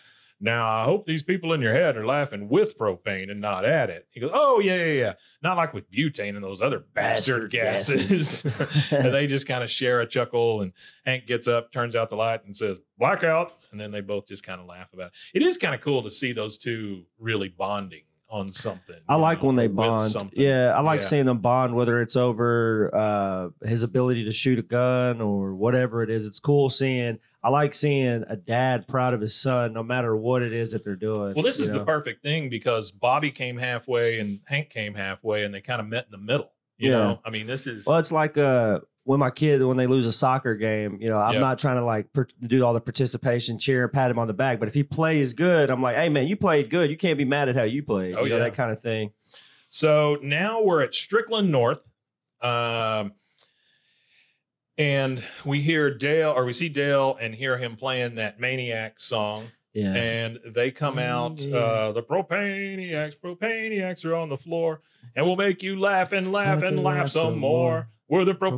[0.43, 3.91] Now I hope these people in your head are laughing with propane and not at
[3.91, 4.08] it.
[4.10, 5.13] He goes, "Oh yeah, yeah, yeah.
[5.43, 8.91] Not like with butane and those other bastard, Bastard gases." gases.
[8.91, 10.62] and they just kind of share a chuckle.
[10.62, 10.73] And
[11.06, 14.43] Hank gets up, turns out the light, and says, "Blackout." And then they both just
[14.43, 15.41] kind of laugh about it.
[15.41, 18.96] It is kind of cool to see those two really bonding on something.
[19.10, 20.10] I like know, when they bond.
[20.12, 20.39] something.
[20.41, 21.08] Yeah, I like Yeah.
[21.08, 26.02] seeing them bond, whether it's over uh, his ability to shoot a gun or whatever
[26.02, 26.26] it is.
[26.26, 27.20] It's cool seeing.
[27.44, 30.84] I like seeing a dad proud of his son, no matter what it is that
[30.84, 31.34] they're doing.
[31.34, 35.54] Well, this is the perfect thing because Bobby came halfway and Hank came halfway, and
[35.54, 36.52] they kind of met in the middle.
[36.78, 36.98] You Yeah.
[36.98, 40.06] know, I mean, this is Well, it's like uh, when my kid when they lose
[40.06, 40.98] a soccer game.
[41.02, 41.40] You know, I'm Yeah.
[41.40, 44.60] not trying to like per- do all the participation, cheer, pat him on the back.
[44.60, 46.90] But if he plays good, I'm like, hey man, you played good.
[46.90, 48.16] You can't be mad at how you played.
[48.16, 48.44] Oh, you know, yeah.
[48.44, 49.12] that kind of thing.
[49.68, 51.88] So now we're at Strickland North.
[52.42, 53.14] Um,
[54.78, 59.48] and we hear Dale, or we see Dale and hear him playing that Maniac song.
[59.74, 59.94] Yeah.
[59.94, 64.82] And they come out, uh, the Propaniacs, Propaniacs are on the floor,
[65.16, 67.88] and we'll make you laugh and laugh and laugh some more.
[68.10, 68.58] We're the Propaniacs.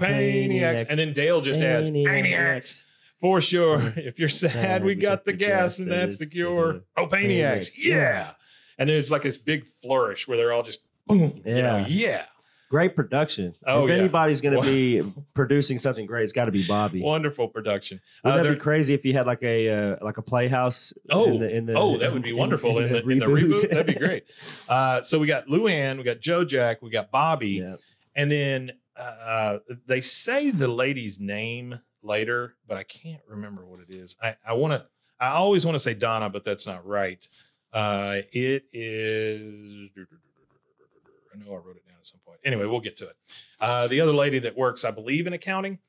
[0.50, 0.86] Propaniacs.
[0.90, 2.86] And then Dale just adds, Maniacs.
[3.22, 3.94] For sure.
[3.96, 6.82] If you're sad, we got the gas, and that's the cure.
[6.98, 7.10] Propaniacs.
[7.10, 7.72] Propaniacs.
[7.78, 8.32] Yeah.
[8.78, 11.42] And there's like this big flourish where they're all just, boom.
[11.46, 12.26] You know, Yeah.
[12.74, 13.54] Great production.
[13.68, 13.98] Oh, if yeah.
[13.98, 15.04] anybody's going to be
[15.36, 17.04] producing something great, it's got to be Bobby.
[17.04, 18.02] Wonderful production.
[18.24, 20.92] Wouldn't Uh, that be crazy if you had like a uh, like a playhouse?
[21.12, 23.28] Oh, in the, in the, oh, that would be in- wonderful in, the, in the
[23.28, 23.70] reboot.
[23.70, 24.24] That'd be great.
[24.68, 27.76] Uh, so we got Luanne, we got Joe Jack, we got Bobby, yeah.
[28.16, 33.94] and then uh, they say the lady's name later, but I can't remember what it
[33.94, 34.16] is.
[34.20, 34.88] I, I want to.
[35.20, 37.28] I always want to say Donna, but that's not right.
[37.72, 39.92] Uh, it is.
[39.96, 42.40] I know I wrote it down at some point.
[42.44, 43.16] Anyway, we'll get to it.
[43.60, 45.80] Uh, the other lady that works, I believe, in accounting,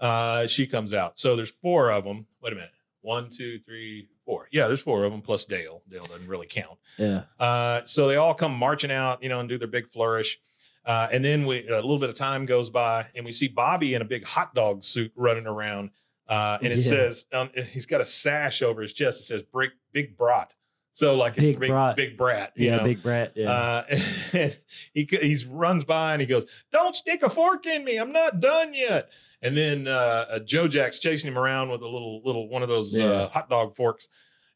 [0.00, 1.18] uh, she comes out.
[1.18, 2.26] So there's four of them.
[2.42, 2.72] Wait a minute.
[3.02, 4.48] One, two, three, four.
[4.52, 5.82] Yeah, there's four of them plus Dale.
[5.88, 6.78] Dale doesn't really count.
[6.98, 7.22] Yeah.
[7.38, 10.38] Uh, so they all come marching out, you know, and do their big flourish.
[10.84, 13.94] Uh, and then we a little bit of time goes by, and we see Bobby
[13.94, 15.90] in a big hot dog suit running around.
[16.28, 16.82] Uh, and it Yeah.
[16.90, 19.20] says um, he's got a sash over his chest.
[19.20, 20.52] It says "Big Big Brat."
[20.94, 21.96] So like Big a big brat.
[21.96, 22.52] big brat.
[22.54, 22.76] you Yeah.
[22.76, 22.84] know?
[22.84, 23.32] Big Brat.
[23.34, 23.50] Yeah.
[23.50, 23.84] Uh,
[24.34, 24.58] and
[24.92, 27.96] he he runs by and he goes, "Don't stick a fork in me.
[27.96, 29.08] I'm not done yet."
[29.40, 32.68] And then uh, uh, Joe Jack's chasing him around with a little little one of
[32.68, 33.06] those Yeah.
[33.06, 34.08] uh, hot dog forks.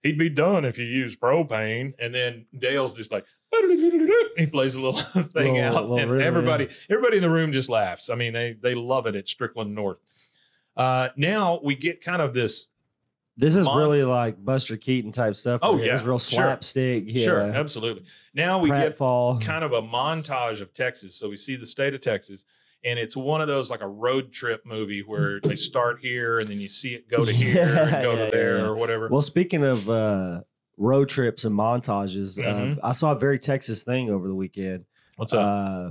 [0.03, 1.95] He'd be done if you use propane.
[1.99, 3.25] And then Dale's just like,
[4.37, 7.69] he plays a little thing Little- out, little and everybody everybody in the room just
[7.71, 8.11] laughs.
[8.11, 9.99] I mean, they they love it at Strickland North.
[10.77, 12.67] Uh, now we get kind of this
[13.37, 15.61] this is Mon- really like Buster Keaton type stuff.
[15.63, 16.37] Oh, where It's yeah, real sure.
[16.39, 17.05] slapstick.
[17.07, 17.25] Yeah.
[17.25, 18.05] sure, absolutely.
[18.35, 21.15] Now we get kind of a montage of Texas.
[21.17, 22.45] So we see the state of Texas,
[22.85, 26.49] and it's one of those like a road trip movie where they start here and
[26.49, 28.65] then you see it go to here Yeah, and go yeah, to there yeah.
[28.65, 29.09] or whatever.
[29.09, 30.41] Well, speaking of uh,
[30.79, 32.39] road trips and montages.
[32.39, 32.79] Mhm.
[32.79, 34.85] Uh, I saw a very Texas thing over the weekend.
[35.17, 35.47] What's up?
[35.47, 35.91] Uh,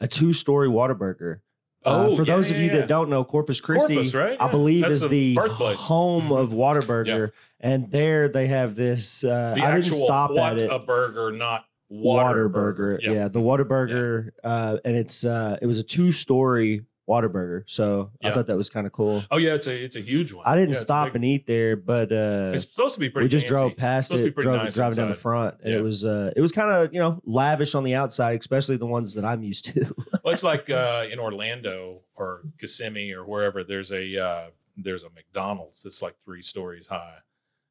[0.00, 1.40] a two-story Whataburger.
[1.84, 2.78] Oh, Uh, for yeah, those of you yeah.
[2.78, 4.36] that don't know, Corpus Christi, Corpus, right?
[4.40, 5.78] I believe, That's is the birthplace.
[5.78, 9.24] home of Whataburger, and there they have this.
[9.24, 10.70] Uh, the I didn't stop at it.
[10.70, 13.28] a burger, not water, Waterburger, yeah.
[13.28, 18.56] the Whataburger, uh, and it's uh, it was a two-story Whataburger, so I thought that
[18.56, 19.24] was kind of cool.
[19.30, 20.44] Oh yeah, it's a it's a huge one.
[20.46, 23.24] I didn't Yeah, stop big- and eat there, but uh, It's supposed to be pretty.
[23.24, 23.60] we just fancy.
[23.60, 25.78] drove past Supposed to be it, drove, nice driving down the front, and Yeah.
[25.78, 28.86] it was uh, it was kind of you know lavish on the outside, especially the
[28.86, 29.94] ones that I'm used to.
[30.24, 33.64] Well, it's like uh, in Orlando or Kissimmee or wherever.
[33.64, 37.18] There's a uh, there's a McDonald's that's like three stories high,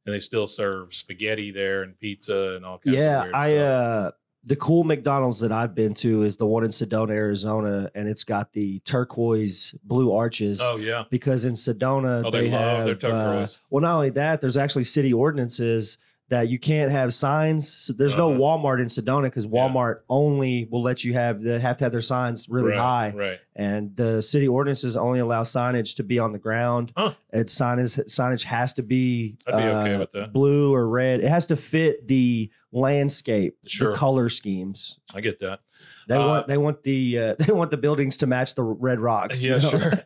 [0.05, 2.97] and they still serve spaghetti there and pizza and all kinds.
[2.97, 4.13] yeah, of weird I stuff.
[4.47, 8.07] Uh, the cool McDonald's that I've been to is the one in Sedona, Arizona, and
[8.07, 10.59] it's got the turquoise blue arches.
[10.61, 14.41] oh yeah, Because in Sedona, Oh, they they, have their uh, well, not only that,
[14.41, 15.97] there's actually city ordinances
[16.29, 17.71] that you can't have signs.
[17.71, 18.39] So there's no Uh-huh.
[18.41, 22.01] Walmart in Sedona because Walmart only will let you have they have to have their
[22.01, 23.13] signs really right, high.
[23.15, 23.39] Right.
[23.55, 26.91] and the city ordinances only allow signage to be on the ground.
[26.97, 27.13] Huh.
[27.31, 30.33] It signage signage has to be, I'd be okay uh, with that.
[30.33, 31.21] blue or red.
[31.21, 33.91] It has to fit the landscape, Sure.
[33.91, 34.99] the color schemes.
[35.13, 35.59] I get that.
[36.07, 38.99] They Uh, want they want the uh, they want the buildings to match the red
[38.99, 39.43] rocks.
[39.43, 39.69] you Yeah, know?
[39.69, 39.93] sure.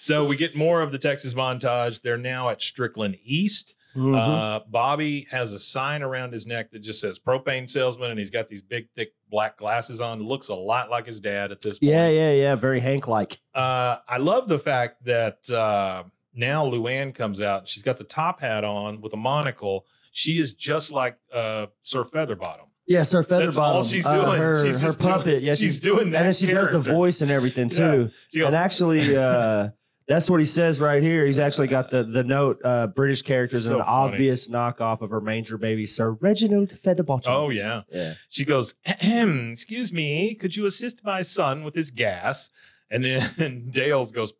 [0.00, 2.00] So we get more of the Texas montage.
[2.02, 3.74] They're now at Strickland East.
[3.96, 4.16] Mhm.
[4.16, 8.30] Uh, Bobby has a sign around his neck that just says propane salesman, and he's
[8.30, 10.22] got these big, thick black glasses on.
[10.22, 11.90] Looks a lot like his dad at this point.
[11.92, 12.54] yeah, yeah, yeah.
[12.54, 13.40] Very Hank like.
[13.54, 16.04] Uh, I love the fact that uh,
[16.34, 17.66] now Luanne comes out.
[17.68, 19.84] She's got the top hat on with a monocle.
[20.18, 22.66] She is just like uh, Sir Featherbottom.
[22.88, 23.44] Yeah, Sir Featherbottom.
[23.44, 24.38] That's all she's uh, doing.
[24.40, 25.42] her She's her just doing- puppet.
[25.44, 27.76] yeah, she's doing that and then she does the voice and everything Yeah.
[27.92, 28.10] too.
[28.32, 29.68] She goes, and actually, uh,
[30.08, 31.24] that's what he says right here.
[31.24, 32.58] He's actually got the the note.
[32.64, 33.90] Uh, British characters, So an funny.
[34.14, 37.28] obvious knockoff of her manger baby, Sir Reginald Featherbottom.
[37.28, 38.14] "Oh yeah." yeah.
[38.28, 42.50] She goes, "Ahem, "Excuse me, could you assist my son with his gas?"
[42.90, 44.32] And then Dales goes,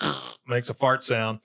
[0.46, 1.40] makes a fart sound,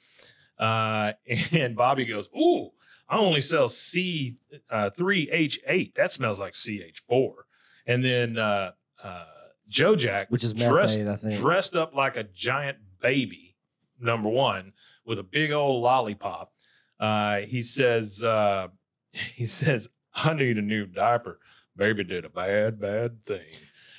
[0.59, 1.13] uh,
[1.51, 2.64] and Bobby goes, "Ooh,
[3.07, 4.35] I only sell C
[4.69, 5.95] uh, three H eight.
[5.95, 7.45] That smells like CH four.
[7.85, 8.71] And then uh,
[9.03, 9.25] uh,
[9.67, 11.35] Joe Jack, which is dressed methane, I think.
[11.39, 13.55] dressed up like a giant baby,
[13.99, 14.73] number one,
[15.05, 16.51] with a big old lollipop.
[16.99, 18.67] Uh, he says, uh,
[19.11, 21.39] he says, I need a new diaper.
[21.77, 23.45] Baby did a bad, bad thing.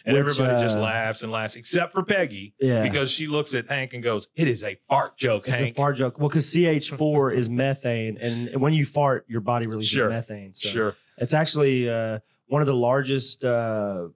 [0.06, 3.54] And Which, everybody just uh, laughs and laughs, except for Peggy, yeah, because she looks
[3.54, 5.72] at Hank and goes, It is a fart joke, it's Hank.
[5.76, 6.18] a fart joke.
[6.20, 10.08] Well, because CH4 is methane, and when you fart, your body releases Sure.
[10.08, 10.54] methane.
[10.54, 10.96] So Sure.
[11.18, 14.06] it's actually uh, one of the largest uh,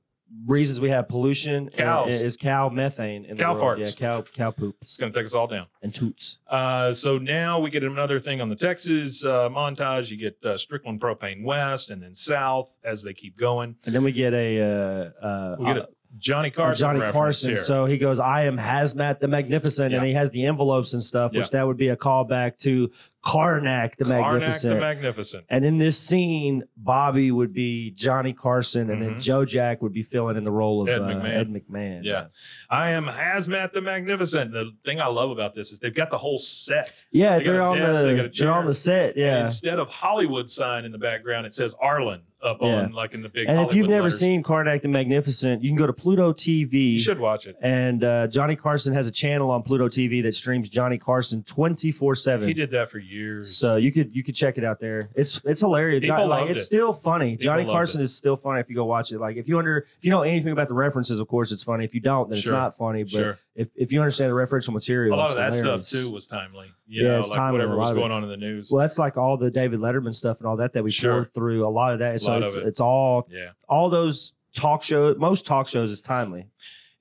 [0.46, 1.68] reasons we have pollution.
[1.70, 2.22] Cows.
[2.22, 3.78] is cow methane in Cow the world.
[3.78, 3.84] farts.
[3.84, 5.66] Yeah, cow cow poop It's going to take us all down.
[5.82, 6.38] and toots.
[6.48, 10.10] Uh, so now we get another thing on the Texas uh, montage.
[10.10, 13.76] You get uh, Strickland Propane West and then South as they keep going.
[13.86, 15.88] And then we get a uh, uh, We get a
[16.18, 16.82] Johnny uh, Carson.
[16.82, 17.50] Johnny reference Carson.
[17.50, 17.60] here.
[17.62, 20.08] So he goes, "I am Hazmat the Magnificent," and Yeah.
[20.08, 22.90] he has the envelopes and stuff, which that would be a callback to
[23.24, 24.74] Karnak the Karnak Magnificent.
[24.74, 25.44] the Magnificent.
[25.50, 29.22] And in this scene, Bobby would be Johnny Carson, and then Mhm.
[29.22, 31.24] Joe Jack would be filling in the role of Ed uh, McMahon.
[31.34, 32.00] Ed McMahon.
[32.04, 32.26] Yeah.
[32.70, 34.52] I am Hazmat the Magnificent.
[34.52, 37.04] The thing I love about this is they've got the whole set.
[37.12, 39.16] yeah, they they're, on desk, the they they're on the set.
[39.16, 42.84] And Yeah, instead of Hollywood sign in the background, it says Arlen up Yeah.
[42.84, 43.46] on like in the big.
[43.50, 44.18] and if you've never letters.
[44.18, 46.94] seen Karnak the Magnificent, you can go to Pluto TV.
[46.94, 47.54] you should watch it.
[47.60, 51.92] And uh, Johnny Carson has a channel on Pluto TV that streams Johnny Carson twenty
[51.92, 52.48] four seven.
[52.48, 53.56] He did that for years.
[53.56, 55.10] So you could you could check it out there.
[55.14, 56.00] It's it's hilarious.
[56.00, 56.64] People like it's it.
[56.64, 57.32] still funny.
[57.32, 59.18] People Johnny Carson is still funny if you go watch it.
[59.18, 61.84] Like if you under if you know anything about the references, of course it's funny.
[61.84, 62.52] If you don't, then Sure.
[62.52, 63.02] it's not funny.
[63.02, 63.38] But sure.
[63.54, 65.88] if, if you understand the referential material, A lot of that hilarious.
[65.88, 66.68] stuff too was timely.
[66.86, 68.70] You Yeah, know, it's like timely, whatever was going on in the news.
[68.70, 71.12] Well, that's like all the David Letterman stuff and all that that we Sure.
[71.12, 71.66] poured through.
[71.66, 72.20] A lot of that.
[72.20, 72.66] So it's, it.
[72.66, 73.50] it's all yeah.
[73.68, 75.16] all those talk shows.
[75.18, 76.46] Most talk shows is timely.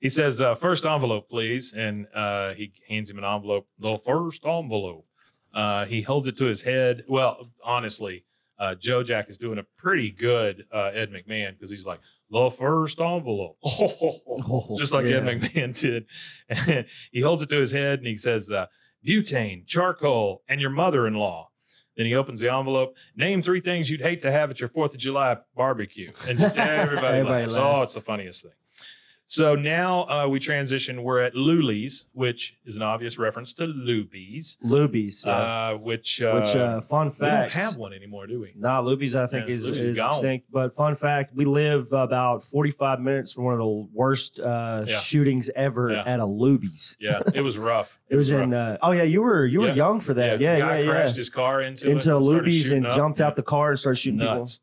[0.00, 1.74] He says, uh, first envelope, please.
[1.74, 3.66] And uh, he hands him an envelope.
[3.78, 5.04] The first envelope.
[5.52, 7.04] Uh, he holds it to his head.
[7.08, 8.24] Well, honestly,
[8.58, 12.50] uh, Joe Jack is doing a pretty good uh, Ed McMahon because he's like, the
[12.50, 13.56] first envelope.
[14.78, 16.06] Just like Ed McMahon did.
[16.48, 18.66] And he holds it to his head and he says, uh,
[19.06, 21.48] butane, charcoal, and your mother in law.
[21.96, 22.94] Then he opens the envelope.
[23.16, 26.56] Name three things you'd hate to have at your Fourth of July barbecue, and just
[26.58, 27.56] everybody, Everybody laughs.
[27.56, 27.78] laughs.
[27.78, 28.52] Oh, it's the funniest thing.
[29.30, 31.04] So now uh, we transition.
[31.04, 35.24] We're at Luli's, which is an obvious reference to Luby's, Luby's.
[35.24, 35.32] Yeah.
[35.32, 37.20] uh, which uh, which uh, fun fact,
[37.54, 38.52] we don't have one anymore, do we?
[38.56, 40.10] Nah, Luby's I think Yeah, is, Luby's is gone.
[40.14, 40.46] extinct.
[40.50, 44.96] But fun fact, we live about 45 minutes from one of the worst uh, Yeah.
[44.96, 46.96] shootings ever at a Luby's.
[46.98, 47.98] Yeah, it was rough.
[48.10, 48.42] It was rough.
[48.42, 48.52] in.
[48.52, 50.40] Uh, oh yeah, you were you were young for that.
[50.40, 50.90] Yeah, yeah, yeah.
[50.90, 52.96] crashed his car into Into and Luby's and up.
[52.96, 54.58] jumped out the car and started shooting nuts.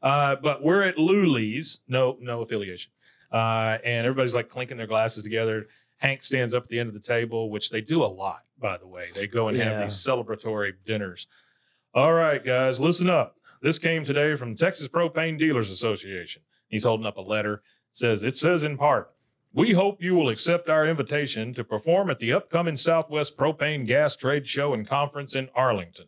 [0.00, 2.92] Uh, but we're at Luli's, no, no affiliation.
[3.36, 5.66] Uh, and everybody's like clinking their glasses together.
[5.98, 8.78] Hank stands up at the end of the table, which they do a lot, by
[8.78, 9.08] the way.
[9.14, 11.26] They go and have these celebratory dinners.
[11.92, 13.36] All right, guys, listen up.
[13.60, 16.40] This came today from Texas Propane Dealers Association.
[16.68, 17.56] He's holding up a letter.
[17.56, 17.60] It
[17.90, 19.12] says it says in part,
[19.52, 24.16] we hope you will accept our invitation to perform at the upcoming Southwest Propane Gas
[24.16, 26.06] Trade Show and Conference in Arlington.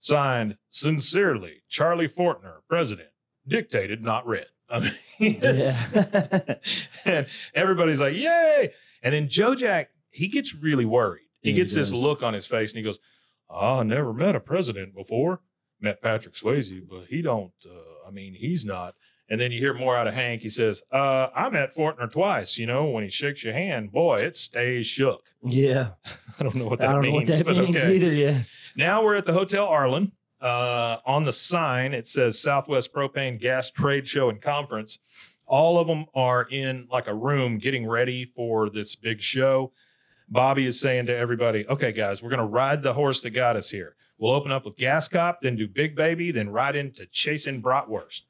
[0.00, 3.10] Signed, sincerely, Charlie Fortner, President.
[3.46, 4.46] Dictated, not read.
[4.74, 4.80] I
[5.20, 6.54] mean, Yeah.
[7.04, 8.72] and everybody's like, "Yay!"
[9.02, 11.26] And then Joe Jack, he gets really worried.
[11.40, 12.98] He Yeah, he gets this look on his face, and he goes,
[13.48, 15.40] "Oh, I never met a president before.
[15.80, 17.52] Met Patrick Swayze, but he don't.
[17.64, 18.94] Uh, I mean, he's not."
[19.30, 20.42] And then you hear more out of Hank.
[20.42, 22.58] He says, uh, "I met Fortner twice.
[22.58, 25.90] You know, when he shakes your hand, boy, it stays shook." yeah.
[26.38, 27.28] I don't know what that I don't means.
[27.30, 27.94] know what that means okay.
[27.94, 28.12] either.
[28.12, 28.40] Yeah.
[28.76, 30.10] Now we're at the Hotel Arlen.
[30.40, 34.98] Uh, on the sign, it says Southwest Propane Gas Trade Show and Conference.
[35.46, 39.72] All of them are in like a room getting ready for this big show.
[40.28, 43.56] Bobby is saying to everybody, okay, guys, we're going to ride the horse that got
[43.56, 43.94] us here.
[44.18, 48.22] We'll open up with Gas Cop, then do Big Baby, then ride into Chasing Bratwurst.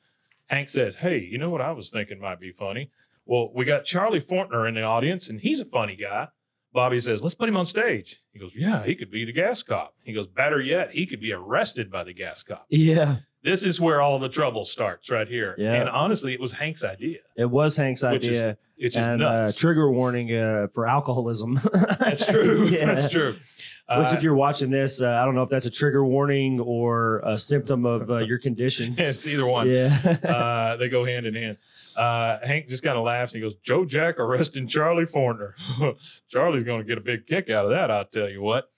[0.46, 2.90] Hank says, hey, you know what I was thinking might be funny?
[3.26, 6.28] Well, we got Charlie Fortner in the audience, and he's a funny guy.
[6.74, 8.20] Bobby says, let's put him on stage.
[8.32, 9.94] He goes, yeah, he could be the gas cop.
[10.02, 12.66] He goes, better yet, he could be arrested by the gas cop.
[12.68, 13.16] Yeah.
[13.44, 15.54] This is where all the trouble starts right here.
[15.56, 15.74] Yeah.
[15.74, 18.56] And honestly, it was Hank's idea, It was Hank's Which is idea.
[18.76, 19.54] which is and uh, nuts.
[19.56, 21.60] trigger warning uh, for alcoholism.
[22.00, 22.64] That's true.
[22.68, 22.86] yeah.
[22.94, 23.32] That's true.
[23.34, 23.38] Which,
[23.86, 27.18] Uh, if you're watching this, uh, I don't know if that's a trigger warning or
[27.18, 28.96] a symptom of uh, your conditions.
[28.98, 29.68] it's either one.
[29.68, 29.94] Yeah.
[30.24, 31.58] uh, they go hand in hand.
[31.96, 33.32] Uh, Hank just kind of laughs.
[33.34, 35.52] And he goes, Joe Jack arresting Charlie Fortner.
[36.28, 38.70] Charlie's going to get a big kick out of that, I'll tell you what.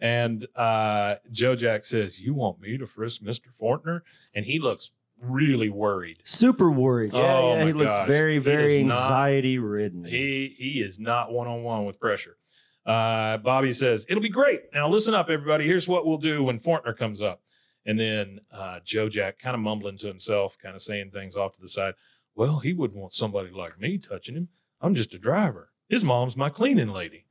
[0.00, 3.48] And uh, Joe Jack says, You want me to frisk Mr.
[3.60, 4.00] Fortner?
[4.34, 6.18] And he looks really worried.
[6.24, 7.12] Super worried.
[7.12, 7.60] Yeah, Oh, yeah.
[7.60, 10.04] my He looks very, very is not- anxiety ridden.
[10.04, 12.36] He he is not one on one with pressure.
[12.84, 14.62] Uh, Bobby says, It'll be great.
[14.74, 15.64] Now, listen up, everybody.
[15.66, 17.40] Here's what we'll do when Fortner comes up.
[17.86, 21.54] And then uh, Joe Jack kind of mumbling to himself, kind of saying things off
[21.54, 21.94] to the side.
[22.34, 24.48] Well, he wouldn't want somebody like me touching him.
[24.80, 25.70] I'm just a driver.
[25.88, 27.26] His mom's my cleaning lady.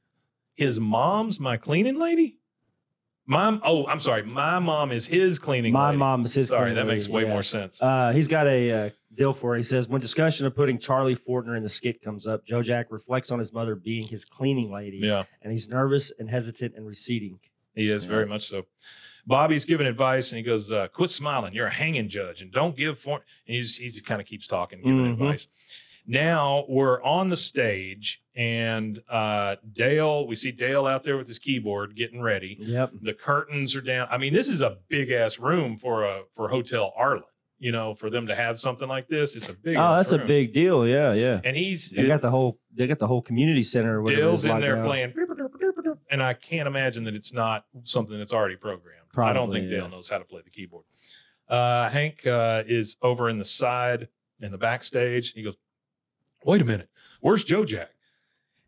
[0.55, 2.37] His mom's my cleaning lady?
[3.25, 4.23] Mom, oh, I'm sorry.
[4.23, 5.97] My mom is his cleaning My lady.
[5.99, 6.47] mom is his.
[6.49, 7.33] Sorry, that makes lady, way yeah.
[7.33, 7.81] more sense.
[7.81, 9.59] Uh, he's got a uh, deal for it.
[9.59, 12.87] He says when discussion of putting Charlie Fortner in the skit comes up, Joe Jack
[12.89, 15.23] reflects on his mother being his cleaning lady, yeah.
[15.41, 17.39] and he's nervous and hesitant and receding.
[17.73, 18.09] He is Yeah.
[18.09, 18.65] very much so.
[19.27, 21.53] Bobby's giving advice and he goes, uh, "Quit smiling.
[21.53, 23.15] You're a hanging judge, and don't give for."
[23.47, 25.13] And he's he just kind of keeps talking, giving Mhm.
[25.13, 25.47] advice.
[26.07, 30.25] Now we're on the stage, and uh, Dale.
[30.27, 32.57] We see Dale out there with his keyboard, getting ready.
[32.59, 32.91] Yep.
[33.01, 34.07] The curtains are down.
[34.09, 37.23] I mean, this is a big ass room for a for Hotel Arlen.
[37.59, 39.77] You know, for them to have something like this, it's a big.
[39.77, 40.87] Oh, that's a big deal.
[40.87, 41.39] Yeah, yeah.
[41.43, 42.59] And he's They got the whole.
[42.73, 44.03] They got the whole community center.
[44.03, 45.13] it Dale's in there playing,
[46.11, 49.07] and I can't imagine that it's not something that's already programmed.
[49.17, 49.79] I don't think yeah.
[49.79, 50.83] Dale knows how to play the keyboard.
[51.49, 54.09] Uh, Hank uh, is over in the side
[54.41, 55.33] in the backstage.
[55.33, 55.55] He goes,
[56.45, 56.89] "Wait a minute,
[57.21, 57.91] where's Joe Jack?"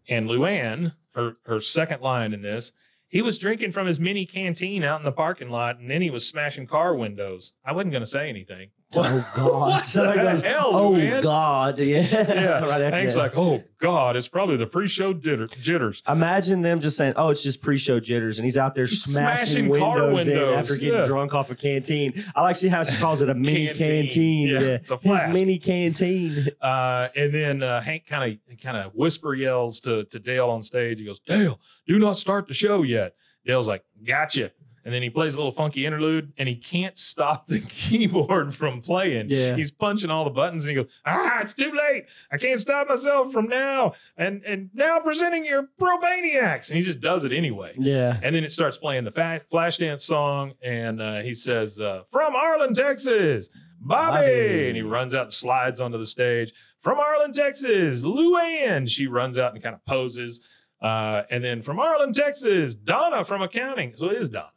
[0.10, 2.72] And Luanne, her her second line in this,
[3.08, 6.10] he was drinking from his mini canteen out in the parking lot, and then he
[6.10, 7.54] was smashing car windows.
[7.64, 8.72] I wasn't going to say anything.
[8.96, 9.52] Oh God!
[9.52, 11.80] What Somebody the goes, hell, oh man?" God!
[11.84, 12.02] Yeah.
[12.12, 13.20] Yeah, right after Hank's that.
[13.22, 17.44] like, "Oh God, it's probably the pre-show jitter- jitters." Imagine them just saying, "Oh, it's
[17.44, 21.00] just pre-show jitters," and he's out there He's smashing, smashing car windows, in after getting
[21.00, 21.06] yeah.
[21.08, 22.24] drunk off a canteen.
[22.36, 24.06] I like see how she calls it a mini Canteen.
[24.08, 24.48] canteen.
[24.50, 26.48] Yeah, Yeah, it's a his mini canteen.
[26.62, 30.64] Uh, and then uh, Hank kind of kind of whisper yells to to Dale on
[30.64, 31.00] stage.
[31.00, 33.16] He goes, "Dale, do not start the show yet."
[33.46, 34.52] Dale's like, "Gotcha."
[34.86, 38.82] And then he plays a little funky interlude, and he can't stop the keyboard from
[38.82, 39.28] playing.
[39.30, 39.56] Yeah.
[39.56, 42.06] he's punching all the buttons, and he goes, "Ah, it's too late!
[42.32, 47.00] I can't stop myself from now." And and now presenting your Propaniacs, and he just
[47.02, 47.74] does it anyway.
[47.78, 52.04] Yeah, And then it starts playing the fa- Flashdance song, and uh, he says, uh,
[52.12, 54.68] "From Arlen, Texas, Bobby," Bobby.
[54.68, 56.54] and he runs out and slides onto the stage.
[56.82, 58.90] From Arlen, Texas, Luanne.
[58.90, 60.42] She runs out and kind of poses,
[60.82, 63.94] uh, and then from Arlen, Texas, Donna from accounting.
[63.96, 64.50] So it is Donna,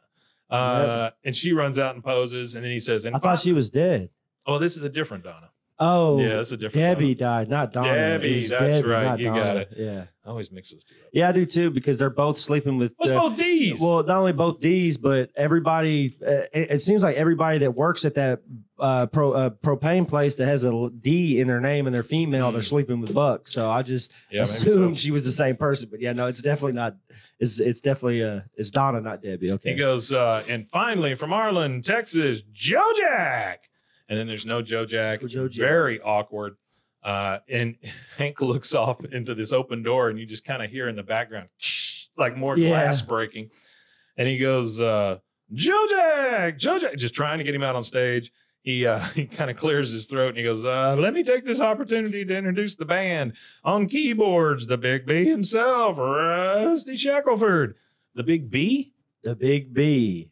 [0.49, 3.53] uh, and she runs out and poses, and then he says, "And I thought she
[3.53, 4.09] was dead.
[4.45, 6.73] oh, this is a different Donna." Oh, yeah, that's a different.
[6.73, 7.17] Debbie one.
[7.17, 7.87] died, not Donna.
[7.87, 9.03] Debbie, that's right.
[9.03, 9.69] not You got it.
[9.77, 11.09] Yeah, I always mix those two up.
[11.13, 12.93] yeah, I do too because they're both sleeping with.
[12.97, 13.79] What's uh, both D's?
[13.79, 16.17] Well, not only both D's, but everybody.
[16.25, 18.41] Uh, it, it seems like everybody that works at that
[18.79, 22.51] uh, pro, uh, propane place that has a D in their name and they're female,
[22.51, 22.65] they're Mm.
[22.69, 23.47] sleeping with Buck.
[23.47, 25.01] So I just yeah, assumed so.
[25.01, 25.89] she was the same person.
[25.91, 26.95] But yeah, no, it's definitely not.
[27.39, 29.51] It's it's definitely uh, it's Donna, not Debbie.
[29.51, 29.71] Okay.
[29.73, 33.69] He goes, uh, and finally from Arlen, Texas, Joe Jack.
[34.09, 35.21] And then there's no Joe Jack.
[35.27, 35.59] Joe Jack.
[35.59, 36.55] very awkward.
[37.03, 37.75] Uh, and
[38.17, 41.03] Hank looks off into this open door, and you just kind of hear in the
[41.03, 41.49] background,
[42.17, 42.69] like more Yeah.
[42.69, 43.49] glass breaking.
[44.17, 45.17] And he goes, uh,
[45.53, 48.31] Joe Jack, Joe Jack, just trying to get him out on stage.
[48.63, 51.45] He uh, he kind of clears his throat and he goes, uh, "Let me take
[51.45, 53.33] this opportunity to introduce the band
[53.63, 57.73] on keyboards, the Big B himself, Rusty Shackleford,
[58.15, 58.93] the Big B."
[59.23, 60.29] the Big B.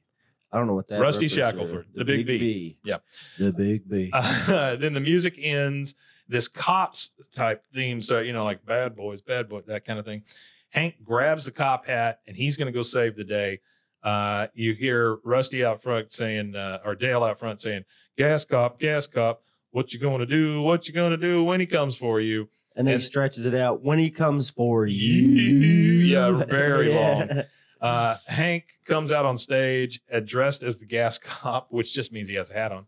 [0.55, 1.01] I don't know what that.
[1.01, 1.27] Rusty.
[1.27, 2.77] Shackleford, the Big B.
[2.85, 2.97] yeah,
[3.37, 4.09] The Big B.
[4.13, 5.95] Uh, then the music ends.
[6.29, 10.05] This cops type theme start, you know, like bad boys, bad boy, that kind of
[10.05, 10.23] thing.
[10.69, 13.59] Hank grabs the cop hat and he's going to go save the day.
[14.01, 17.83] Uh, you hear Rusty out front saying, uh, or Dale out front saying,
[18.17, 19.41] "Gas cop, gas cop,
[19.71, 20.61] what you going to do?
[20.61, 22.47] What you going to do when he comes for you?"
[22.77, 25.27] and then and- he stretches it out when he comes for you.
[26.05, 27.43] Yeah, very long.
[27.85, 32.35] Uh, Hank comes out on stage dressed as the gas cop, which just means he
[32.35, 32.85] has a hat on.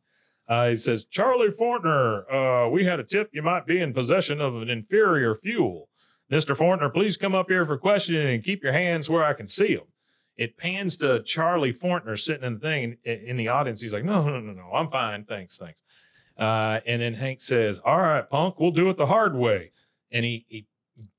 [0.49, 4.41] Uh, he says, Charlie Fortner, uh, we had a tip you might be in possession
[4.41, 5.89] of an inferior fuel.
[6.31, 6.55] Mr.
[6.55, 9.75] Fortner, please come up here for questioning and keep your hands where I can see
[9.75, 9.85] them.
[10.35, 13.81] It pans to Charlie Fortner sitting in the thing in, in the audience.
[13.81, 15.25] He's like, no, no, no, no, I'm fine.
[15.25, 15.83] Thanks, thanks.
[16.37, 19.71] Uh, and then Hank says, all right, punk, we'll do it the hard way.
[20.11, 20.65] And he, he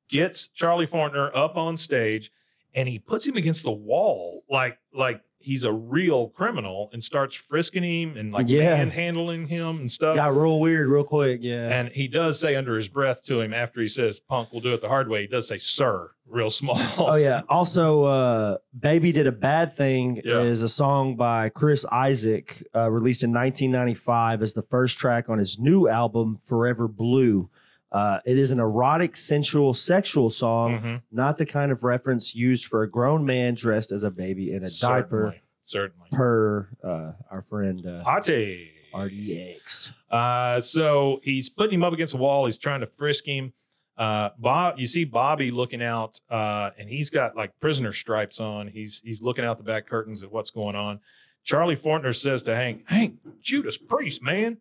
[0.08, 2.30] gets Charlie Fortner up on stage
[2.74, 7.34] and he puts him against the wall like like he's a real criminal and starts
[7.36, 8.76] frisking him and like Yeah.
[8.76, 10.16] manhandling him and stuff.
[10.16, 11.38] Got real weird real quick.
[11.42, 11.68] Yeah.
[11.68, 14.74] And he does say under his breath to him after he says, Punk, we'll do
[14.74, 15.20] it the hard way.
[15.22, 16.76] He does say, Sir, real small.
[16.98, 17.42] Oh yeah.
[17.48, 20.40] Also, uh, "Baby Did a Bad Thing" Yeah.
[20.40, 25.38] is a song by Chris Isaak, uh, released in 1995 as the first track on
[25.38, 27.48] his new album, "Forever Blue."
[27.90, 31.02] Uh, it is an erotic, sensual, sexual song, Mhm.
[31.10, 34.62] not the kind of reference used for a grown man dressed as a baby in
[34.64, 35.34] a diaper.
[35.64, 36.08] Certainly.
[36.08, 36.08] certainly.
[36.12, 38.72] Per uh, our friend uh, Pate.
[38.94, 39.92] RDX.
[40.10, 42.46] Uh, so he's putting him up against the wall.
[42.46, 43.52] He's trying to frisk him.
[43.96, 48.68] Uh, Bob, you see Bobby looking out, uh, and he's got like prisoner stripes on.
[48.68, 51.00] He's he's looking out the back curtains at what's going on.
[51.44, 54.58] Charlie Fortner says to Hank, "Hank, Judas Priest, man,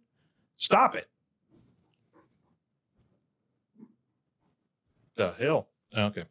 [0.56, 1.08] stop it."
[5.18, 5.68] The hell.
[5.98, 6.26] Okay.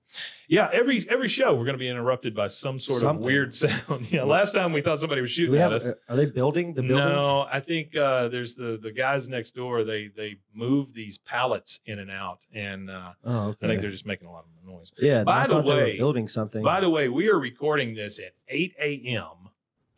[0.49, 3.23] Yeah, every every show we're going to be interrupted by some sort Something.
[3.23, 4.13] of weird sound.
[4.13, 5.89] yeah, last time we thought somebody was shooting at us.
[6.09, 6.97] are they building the building?
[7.07, 9.83] No, I think uh, there's the the guys next door.
[9.83, 13.59] They they move these pallets in and out, and uh, Oh, okay.
[13.63, 14.93] I think they're just making a lot of noise.
[14.99, 15.25] yeah.
[15.25, 16.63] By the thought they were way- building something.
[16.63, 19.49] By the way, we are recording this at 8 a.m.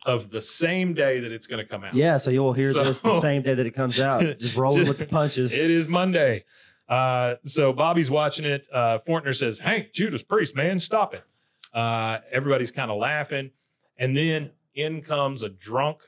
[0.05, 1.93] of the same day that it's going to come out.
[1.95, 4.21] yeah, so you'll hear So- this the same day that it comes out.
[4.39, 5.53] Just rolling with the punches.
[5.53, 6.45] It is Monday.
[6.89, 8.65] Uh, so Bobby's watching it.
[8.73, 11.23] Uh, Fortner says, Hank, Judas Priest, man, stop it.
[11.71, 13.51] Uh, everybody's kind of laughing.
[13.97, 15.99] And then in comes a drunk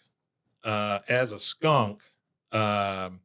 [0.63, 2.01] uh, as a skunk,
[2.51, 3.19] um,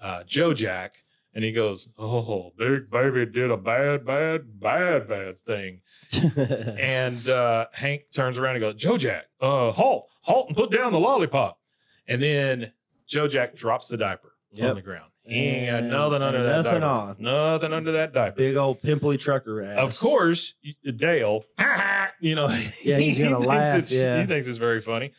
[0.00, 0.96] uh, Joe Jack.
[1.34, 5.80] And he goes, Oh, Big Baby did a bad, bad, bad, bad thing.
[6.78, 10.92] And uh, Hank turns around and goes, Joe Jack, uh, halt, halt and put down
[10.92, 11.58] the lollipop.
[12.08, 12.72] And then
[13.06, 14.34] Joe Jack drops the diaper
[14.70, 15.11] on the ground.
[15.24, 16.84] He ain't got nothing under that nothing diaper.
[16.84, 17.16] on.
[17.20, 18.36] Nothing under that diaper.
[18.36, 19.78] Big old pimply trucker ass.
[19.78, 20.54] Of course,
[20.96, 21.44] Dale,
[22.20, 22.48] you know,
[22.82, 24.20] Yeah, he's he gonna thinks laugh, it's- yeah.
[24.20, 25.12] He thinks it's very funny.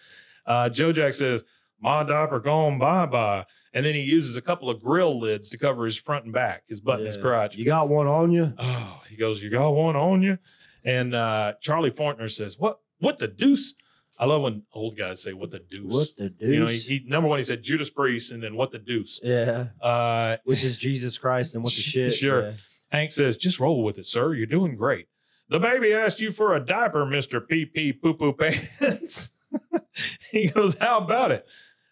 [0.46, 1.44] Uh, Joe Jack says,
[1.80, 3.46] My diaper gone bye bye.
[3.76, 6.64] And then he uses a couple of grill lids to cover his front and back,
[6.68, 7.56] his butt and his crotch.
[7.56, 8.54] You got one on you?
[8.60, 10.38] Oh, he goes, You got one on you?
[10.84, 13.74] And uh, Charlie Fortner says, What what the deuce?
[14.18, 15.92] I love when old guys say what the deuce.
[15.92, 16.50] What the deuce?
[16.50, 19.20] You know, he, he number one, he said Judas Priest, and then what the deuce.
[19.24, 19.68] yeah.
[19.82, 22.14] Uh, Which is Jesus Christ and what the shit.
[22.14, 22.50] Sure.
[22.50, 22.54] Yeah.
[22.92, 24.34] Hank says, just roll with it, sir.
[24.36, 25.08] You're doing great.
[25.50, 27.46] The baby asked you for a diaper, Mr.
[27.46, 29.32] Pee Pee Poo Poo Pants.
[30.32, 31.46] he goes, How about it?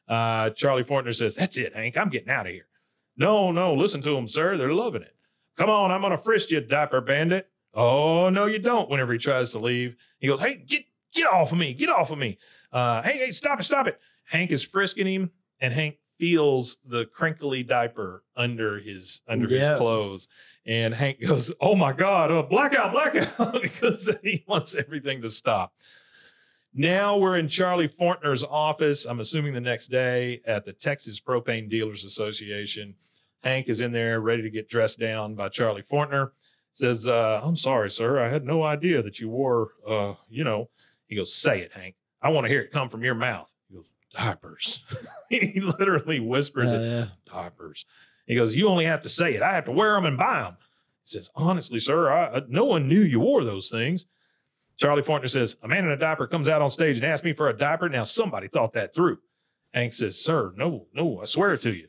[0.08, 1.98] Uh, Charlie Fortner says, That's it, Hank.
[1.98, 2.68] I'm getting out of here.
[3.18, 4.58] No, no, listen to them, sir.
[4.58, 5.16] They're loving it.
[5.58, 7.50] Come on, I'm to frisk you, diaper bandit.
[7.74, 8.90] Oh, no, you don't.
[8.90, 10.84] Whenever he tries to leave, he goes, Hey, get,
[11.14, 11.74] get off of me.
[11.74, 12.38] Get off of me.
[12.72, 14.00] Uh, hey, hey, stop it, stop it.
[14.26, 19.70] Hank is frisking him, and Hank feels the crinkly diaper under his under Yeah.
[19.72, 20.28] his clothes.
[20.66, 25.74] And Hank goes, "Oh my God, uh, blackout, blackout!" because he wants everything to stop.
[26.74, 29.06] Now we're in Charlie Fortner's office.
[29.06, 32.96] I'm assuming the next day at the Texas Propane Dealers Association.
[33.44, 36.32] Hank is in there ready to get dressed down by Charlie Fortner.
[36.74, 38.24] Says, uh, I'm sorry, sir.
[38.24, 40.70] I had no idea that you wore, uh, you know,
[41.12, 41.96] he goes, say it, Hank.
[42.22, 43.50] I want to hear it come from your mouth.
[43.70, 43.86] He goes,
[44.16, 44.82] diapers.
[45.30, 47.06] he literally whispers Uh, it, yeah.
[47.32, 47.86] diapers.
[48.26, 49.42] He goes, you only have to say it.
[49.42, 50.56] I have to wear them and buy them.
[51.04, 54.06] He says, honestly, sir, I, I- no one knew you wore those things.
[54.78, 57.34] Charlie Fortner says, a man in a diaper comes out on stage and asks me
[57.34, 57.90] for a diaper.
[57.90, 59.18] Now somebody thought that through.
[59.74, 61.88] Hank says, sir, no, no, I swear to you.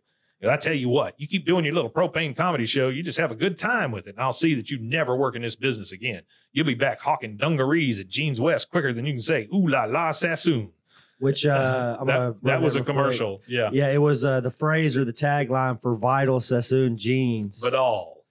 [0.50, 3.30] I tell you what, you keep doing your little propane comedy show, you just have
[3.30, 4.16] a good time with it.
[4.16, 6.22] And I'll see that you never work in this business again.
[6.52, 9.84] You'll be back hawking dungarees at Jeans West quicker than you can say, ooh la
[9.84, 10.70] la Sassoon.
[11.18, 12.96] Which uh, I'm gonna that that was a real quick.
[12.96, 13.42] commercial.
[13.46, 13.70] Yeah.
[13.72, 17.60] Yeah, it was uh, the phrase or the tagline for Vital Sassoon jeans.
[17.60, 18.24] Vidal.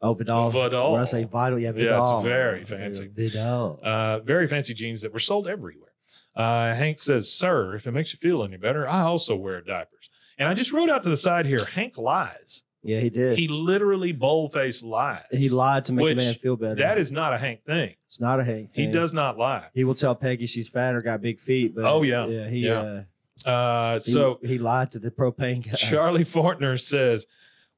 [0.00, 0.50] oh, Vidal.
[0.50, 0.92] Vidal.
[0.92, 1.88] When I say Vital, yeah, Vidal.
[1.88, 3.10] Yeah, it's very fancy.
[3.12, 3.80] Vidal.
[3.82, 5.88] Uh, very fancy jeans that were sold everywhere.
[6.36, 10.08] Uh, Hank says, Sir, if it makes you feel any better, I also wear diapers.
[10.38, 12.62] And I just wrote out to the side here, Hank lies.
[12.82, 13.36] yeah, he did.
[13.36, 15.24] He He, literally bold-faced lies.
[15.32, 16.76] He lied to make the man feel better.
[16.76, 17.94] That is not a Hank thing.
[18.06, 18.70] it's not a Hank.
[18.72, 19.66] He does not lie.
[19.74, 21.74] He will tell Peggy she's fat or got big feet.
[21.74, 22.26] But Oh, yeah.
[22.26, 22.48] yeah.
[22.48, 23.02] He, Yeah.
[23.44, 25.76] Uh, Uh, so he lied to the propane guy.
[25.76, 27.26] Charlie Fortner says,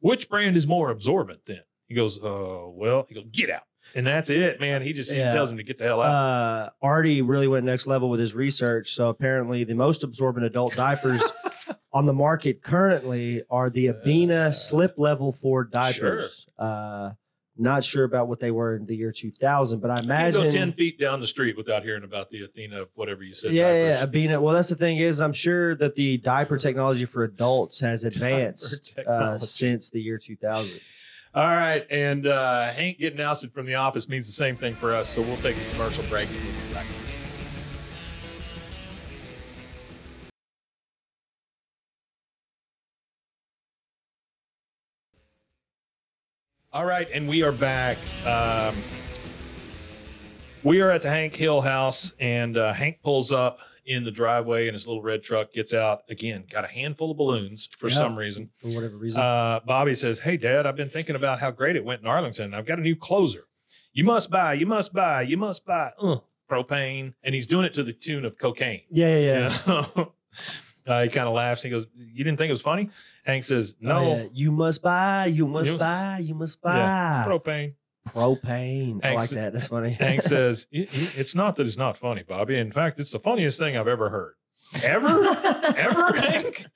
[0.00, 1.60] which brand is more absorbent then?
[1.86, 3.62] He goes, uh, well, he goes, get out.
[3.94, 4.80] And that's it, man.
[4.82, 6.08] He just he tells him to get the hell out.
[6.08, 8.92] uh, Artie really went next level with his research.
[8.94, 11.20] So apparently, the most absorbent adult diapers
[11.92, 16.46] on the market currently are the Abena Uh, Slip Level Four diapers.
[16.58, 17.10] Uh,
[17.56, 20.44] not sure about what they were in the year 2000, but I imagine.
[20.44, 23.52] you go 10 feet down the street without hearing about the Athena, whatever you said.
[23.52, 24.10] yeah, yeah, diapers.
[24.10, 24.40] Abena.
[24.40, 28.98] Well, that's the thing is, I'm sure that the diaper technology for adults has advanced
[29.06, 30.80] uh, since the year 2000.
[31.34, 31.86] All right.
[31.90, 35.08] And uh, Hank getting ousted from the office means the same thing for us.
[35.08, 36.86] So we'll take a commercial break and we'll be back.
[46.72, 47.08] All right.
[47.12, 47.98] And we are back.
[48.24, 48.76] Um,
[50.62, 54.68] we are at the Hank Hill house, and uh, Hank pulls up in the driveway
[54.68, 57.94] in his little red truck, gets out again, got a handful of balloons for Yeah.
[57.96, 58.50] some reason.
[58.58, 59.20] For whatever reason.
[59.22, 62.54] Uh, Bobby says, Hey, Dad, I've been thinking about how great it went in Arlington.
[62.54, 63.46] I've got a new closer.
[63.92, 66.18] You must buy, you must buy, you must buy uh,
[66.48, 67.14] propane.
[67.24, 68.82] And he's doing it to the tune of cocaine.
[68.90, 69.58] yeah, yeah, yeah.
[69.66, 70.12] You know?
[70.86, 71.62] uh, he kind of laughs.
[71.62, 72.90] He goes, You didn't think it was funny?
[73.24, 74.26] Hank says, No, Oh, yeah.
[74.32, 77.24] You must buy, you must must- buy, you must buy.
[77.26, 77.74] Propane.
[78.08, 79.00] Propane.
[79.02, 79.52] I Hank like s- that.
[79.52, 79.90] That's funny.
[79.90, 82.58] Hank says, "It- it- It's not that it's not funny, Bobby.
[82.58, 84.34] In fact, it's the funniest thing I've ever heard.
[84.84, 85.08] Ever?
[85.76, 86.66] Ever, Hank?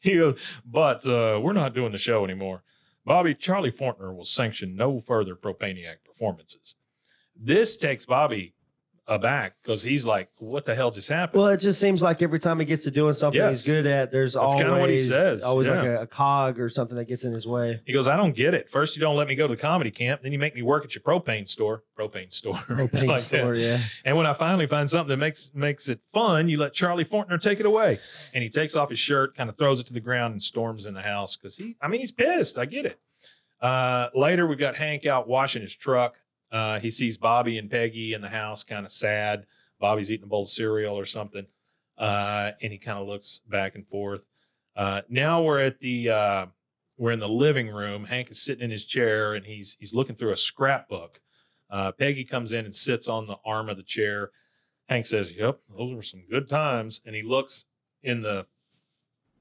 [0.00, 2.62] He goes, But uh, we're not doing the show anymore.
[3.04, 6.74] Bobby, Charlie Fortner will sanction no further Propaniac performances.
[7.34, 8.54] This takes Bobby
[9.10, 11.42] aback because he's like, What the hell just happened?
[11.42, 13.64] Well, it just seems like every time he gets to doing something Yes.
[13.64, 16.68] he's good at, there's That's always what he says, always like a, a cog or
[16.68, 17.80] something that gets in his way.
[17.84, 18.70] He goes, I don't get it.
[18.70, 20.22] First, you don't let me go to the comedy camp.
[20.22, 21.82] Then you make me work at your propane store.
[21.98, 22.54] Propane store.
[22.68, 23.20] Propane Like that.
[23.20, 23.80] store, yeah.
[24.04, 27.40] And when I finally find something that makes makes it fun, you let Charlie Fortner
[27.40, 27.98] take it away.
[28.32, 30.86] And he takes off his shirt, kind of throws it to the ground, and storms
[30.86, 32.56] in the house because he, I mean, he's pissed.
[32.58, 32.98] I get it.
[33.60, 36.14] Uh, later, we've got Hank out washing his truck.
[36.52, 39.46] Uh, he sees Bobby and Peggy in the house, kind of sad.
[39.78, 41.46] Bobby's eating a bowl of cereal or something,
[41.96, 44.22] uh, and he kind of looks back and forth.
[44.76, 46.46] Uh, now we're at the uh,
[46.98, 48.04] we're in the living room.
[48.04, 51.20] Hank is sitting in his chair and he's he's looking through a scrapbook.
[51.70, 54.30] Uh, Peggy comes in and sits on the arm of the chair.
[54.88, 57.64] Hank says, "Yep, those were some good times." And he looks
[58.02, 58.46] in the.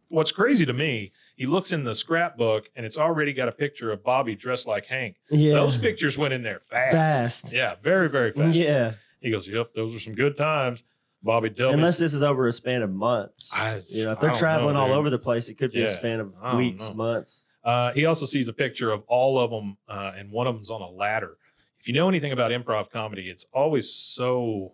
[0.10, 3.91] What's crazy to me, he looks in the scrapbook and it's already got a picture
[3.91, 5.18] of Bobby dressed like Hank.
[5.30, 5.53] Yeah.
[5.53, 6.93] Those pictures went in there fast.
[6.93, 7.53] Fast.
[7.53, 8.55] Yeah, very very fast.
[8.57, 8.93] Yeah.
[9.22, 10.84] He goes, "Yep, those were some good times."
[11.22, 12.05] Bobby, tell Unless me.
[12.05, 13.53] this is over a span of months.
[13.53, 15.86] I- you know, if they're traveling know, all over the place, it could be Yeah,
[15.86, 16.95] a span of weeks, know.
[16.95, 17.43] months.
[17.64, 20.72] Uh, he also sees a picture of all of them, uh, and one of them's
[20.72, 21.38] on a ladder.
[21.78, 24.72] If you know anything about improv comedy, it's always so.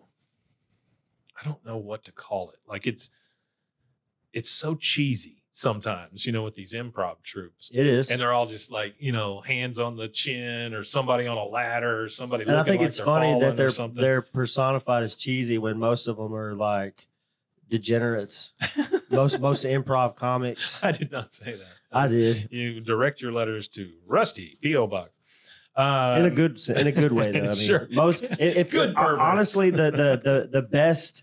[1.40, 2.58] I don't know what to call it.
[2.66, 3.10] Like it's,
[4.36, 6.26] it's so cheesy sometimes.
[6.26, 8.10] You know, with these improv troupes, It is.
[8.10, 11.44] and they're all just like you know, hands on the chin, or somebody on a
[11.44, 12.44] ladder, or somebody.
[12.44, 16.16] And I think like it's funny that they're they're personified as cheesy when most of
[16.18, 17.08] them are like
[17.68, 18.52] degenerates.
[19.10, 20.82] most most improv comics.
[20.84, 21.74] I did not say that.
[21.92, 25.10] I did You direct your letters to Rusty PO Box.
[25.74, 27.38] Uh, in a good in a good way though.
[27.40, 27.86] I mean, Sure.
[27.90, 29.18] most if, if Good purpose.
[29.20, 31.22] honestly the, the the the best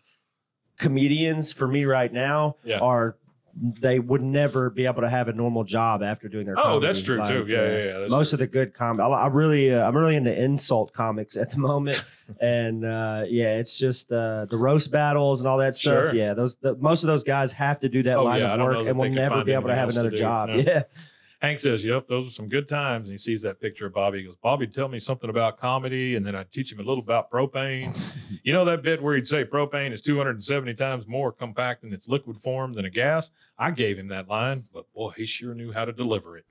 [0.78, 2.80] comedians for me right now Yeah.
[2.80, 3.16] are
[3.56, 6.58] they would never be able to have a normal job after doing their.
[6.58, 6.88] Oh, comedy.
[6.88, 7.46] that's true too.
[7.48, 8.08] Yeah, uh, yeah, yeah.
[8.08, 8.36] Most true.
[8.38, 9.04] of the good comedy.
[9.04, 12.04] I, I really, uh, I'm really into insult comics at the moment,
[12.42, 16.06] and uh, yeah, it's just uh, the roast battles and all that stuff.
[16.06, 16.16] Sure.
[16.16, 18.60] Yeah, those the, most of those guys have to do that Oh, line yeah, of
[18.60, 20.18] work and will never be able to have to another do.
[20.18, 20.50] job.
[20.50, 20.56] No.
[20.66, 20.84] Yeah,
[21.44, 23.10] Hank says, Yep, those are some good times.
[23.10, 24.20] And he sees that picture of Bobby.
[24.20, 26.16] He goes, Bobby, tell me something about comedy.
[26.16, 27.94] And then I'd teach him a little about propane.
[28.44, 32.08] you know that bit where he'd say propane is 270 times more compact in its
[32.08, 33.30] liquid form than a gas?
[33.60, 36.46] I gave him that line, but boy, he sure knew how to deliver it.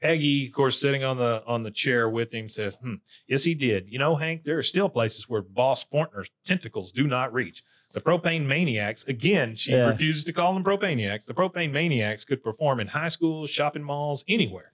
[0.00, 2.94] Peggy, of course, sitting on the on the chair with him, says, hmm,
[3.26, 3.90] "Yes, he did.
[3.90, 7.64] You know, Hank, there are still places where Boss Fortner's tentacles do not reach.
[7.92, 9.88] The propane maniacs, again, she Yeah.
[9.88, 11.24] refuses to call them propaniacs.
[11.26, 14.72] The propane maniacs could perform in high schools, shopping malls, anywhere.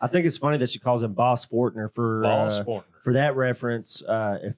[0.00, 2.84] I think it's funny that she calls him Boss Fortner for Boss uh, Fortner.
[3.02, 4.02] for that reference.
[4.02, 4.56] Uh, if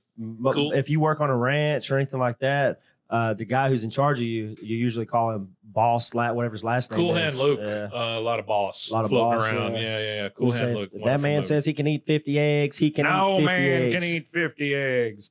[0.53, 0.73] Cool.
[0.73, 3.91] if you work on a ranch or anything like that, uh, the guy who's in
[3.91, 7.15] charge of you, you usually call him Boss, whatever his last name Cool.
[7.15, 7.89] Hand Luke, Yeah.
[7.93, 9.75] uh, a lot of boss, A lot of floating boss, around.
[9.75, 9.81] yeah.
[9.81, 10.29] Yeah, yeah, yeah.
[10.31, 10.91] Cool Hand Luke.
[11.05, 11.47] that man movie.
[11.47, 12.77] says he can eat 50 eggs.
[12.79, 13.95] He can no eat 50 man eggs.
[14.05, 15.31] can eat 50 eggs.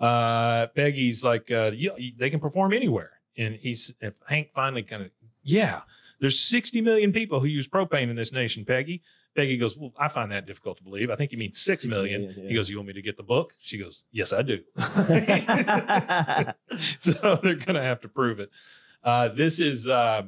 [0.00, 3.10] Uh, Peggy's like, uh, you, they can perform anywhere.
[3.36, 5.10] And he's, if Hank finally kind of,
[5.42, 5.80] yeah,
[6.20, 9.02] there's 60 million people who use propane in this nation, Peggy.
[9.36, 11.10] Peggy goes, Well, I find that difficult to believe.
[11.10, 12.22] I think you mean six Six million.
[12.22, 12.48] million, yeah.
[12.48, 13.52] He goes, You want me to get the book?
[13.60, 14.60] She goes, Yes, I do.
[16.98, 18.50] so they're going to have to prove it.
[19.04, 20.22] Uh, this is, uh,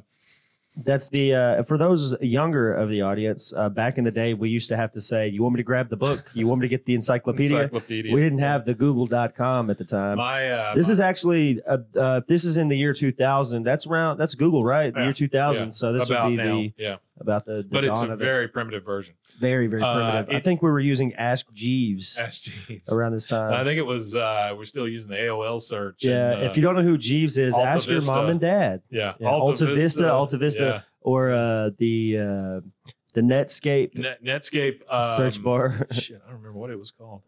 [0.75, 3.53] That's the uh, for those younger of the audience.
[3.55, 5.63] Uh, back in the day, we used to have to say, "You want me to
[5.63, 6.25] grab the book?
[6.33, 8.11] You want me to get the encyclopedia?" encyclopedia.
[8.13, 10.17] We didn't have the Google.com at the time.
[10.17, 13.61] my, uh, this my- is actually uh, uh, this is in the year 2000.
[13.63, 14.91] That's around that's Google, right?
[14.91, 15.65] The Yeah, year 2000.
[15.65, 16.43] yeah, So this would be now.
[16.43, 19.15] the yeah, about the, the but it's a very primitive version.
[19.29, 19.39] it.
[19.39, 20.35] very very uh, primitive.
[20.35, 22.91] I think we were using Ask Jeeves Ask Jeeves.
[22.91, 23.53] around this time.
[23.53, 26.03] I think it was uh we're still using the AOL search.
[26.03, 28.39] yeah, and, uh, if you don't know who Jeeves is, Alta ask your mom and
[28.39, 28.81] dad.
[28.89, 33.97] yeah, Yeah, Alta Vista, Alta Vista, or uh, the uh, the Netscape.
[33.97, 37.21] Net, Netscape um, search bar, shit, I don't remember what it was called.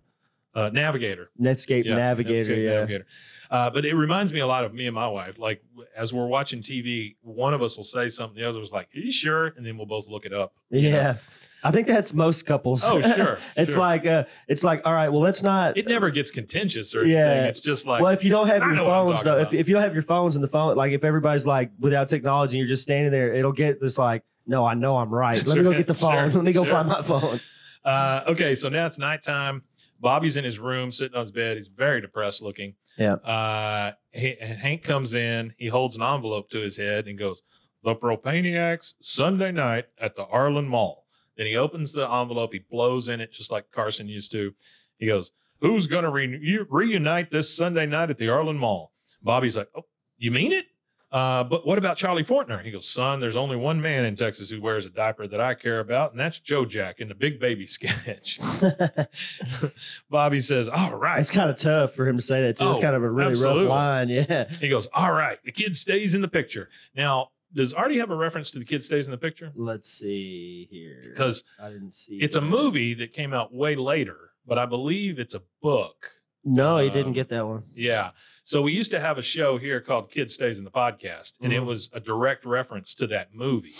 [0.55, 1.29] Uh, Navigator.
[1.39, 2.53] Netscape Yeah, Navigator.
[2.55, 3.05] Netscape yeah, Navigator.
[3.51, 5.37] Uh, but it reminds me a lot of me and my wife.
[5.37, 5.61] Like
[5.95, 8.99] as we're watching TV, one of us will say something, the other was like, "Are
[8.99, 10.53] you sure?" And then we'll both look it up.
[10.69, 10.97] you know?
[10.97, 11.17] yeah.
[11.63, 12.83] I think that's most couples.
[12.85, 13.39] Oh, sure.
[13.57, 13.81] it's sure.
[13.81, 15.09] like uh, it's like all right.
[15.09, 15.75] Well, let's not.
[15.77, 17.25] it never gets contentious or Yeah.
[17.27, 17.49] anything.
[17.49, 19.39] It's just like well, if you don't have I your know what I'm phones though,
[19.39, 22.07] if, if you don't have your phones and the phone, like if everybody's like without
[22.07, 25.43] technology and you're just standing there, it'll get this like, no, I know I'm right.
[25.47, 26.11] Let me go get the phone.
[26.11, 26.73] sure, Let me go sure.
[26.73, 27.39] find my phone.
[27.83, 29.63] Uh, okay, so now it's nighttime.
[30.05, 31.57] Bobby's in his room, sitting on his bed.
[31.57, 32.75] He's very depressed looking.
[32.95, 33.13] Yeah.
[33.13, 35.55] Uh, he, and Hank comes in.
[35.57, 37.41] He holds an envelope to his head and goes,
[37.83, 42.53] "The Propaniacs Sunday night at the Arlen Mall." Then he opens the envelope.
[42.53, 44.53] He blows in it just like Carson used to.
[44.99, 45.31] He goes,
[45.61, 48.91] "Who's going to re- reunite this Sunday night at the Arlen Mall?"
[49.23, 49.85] Bobby's like, "Oh,
[50.19, 50.67] you mean it?"
[51.15, 52.61] Uh, but what about Charlie Fortner?
[52.61, 55.53] He goes, son, there's only one man in Texas who wears a diaper that I
[55.53, 58.37] care about, and that's Joe Jack in the Big Baby sketch.
[60.09, 61.19] Bobby says, All right.
[61.19, 62.67] it's kind of tough for him to say that too.
[62.69, 63.63] it's Oh, kind of a really absolutely.
[63.63, 64.09] rough line.
[64.09, 64.49] Yeah.
[64.59, 65.37] He goes, All right.
[65.43, 66.69] The kid stays in the picture.
[66.95, 69.51] Now, does Artie have a reference to the kid stays in the picture?
[69.55, 71.01] Let's see here.
[71.09, 72.15] Because I didn't see.
[72.17, 76.11] it's a movie that came out way later, but I believe it's a book.
[76.43, 77.63] No, he Um, didn't get that one.
[77.73, 78.11] Yeah.
[78.47, 81.51] So we used to have a show here called Kid Stays in the Podcast, and
[81.51, 81.65] it Mhm.
[81.65, 83.73] was a direct reference to that movie.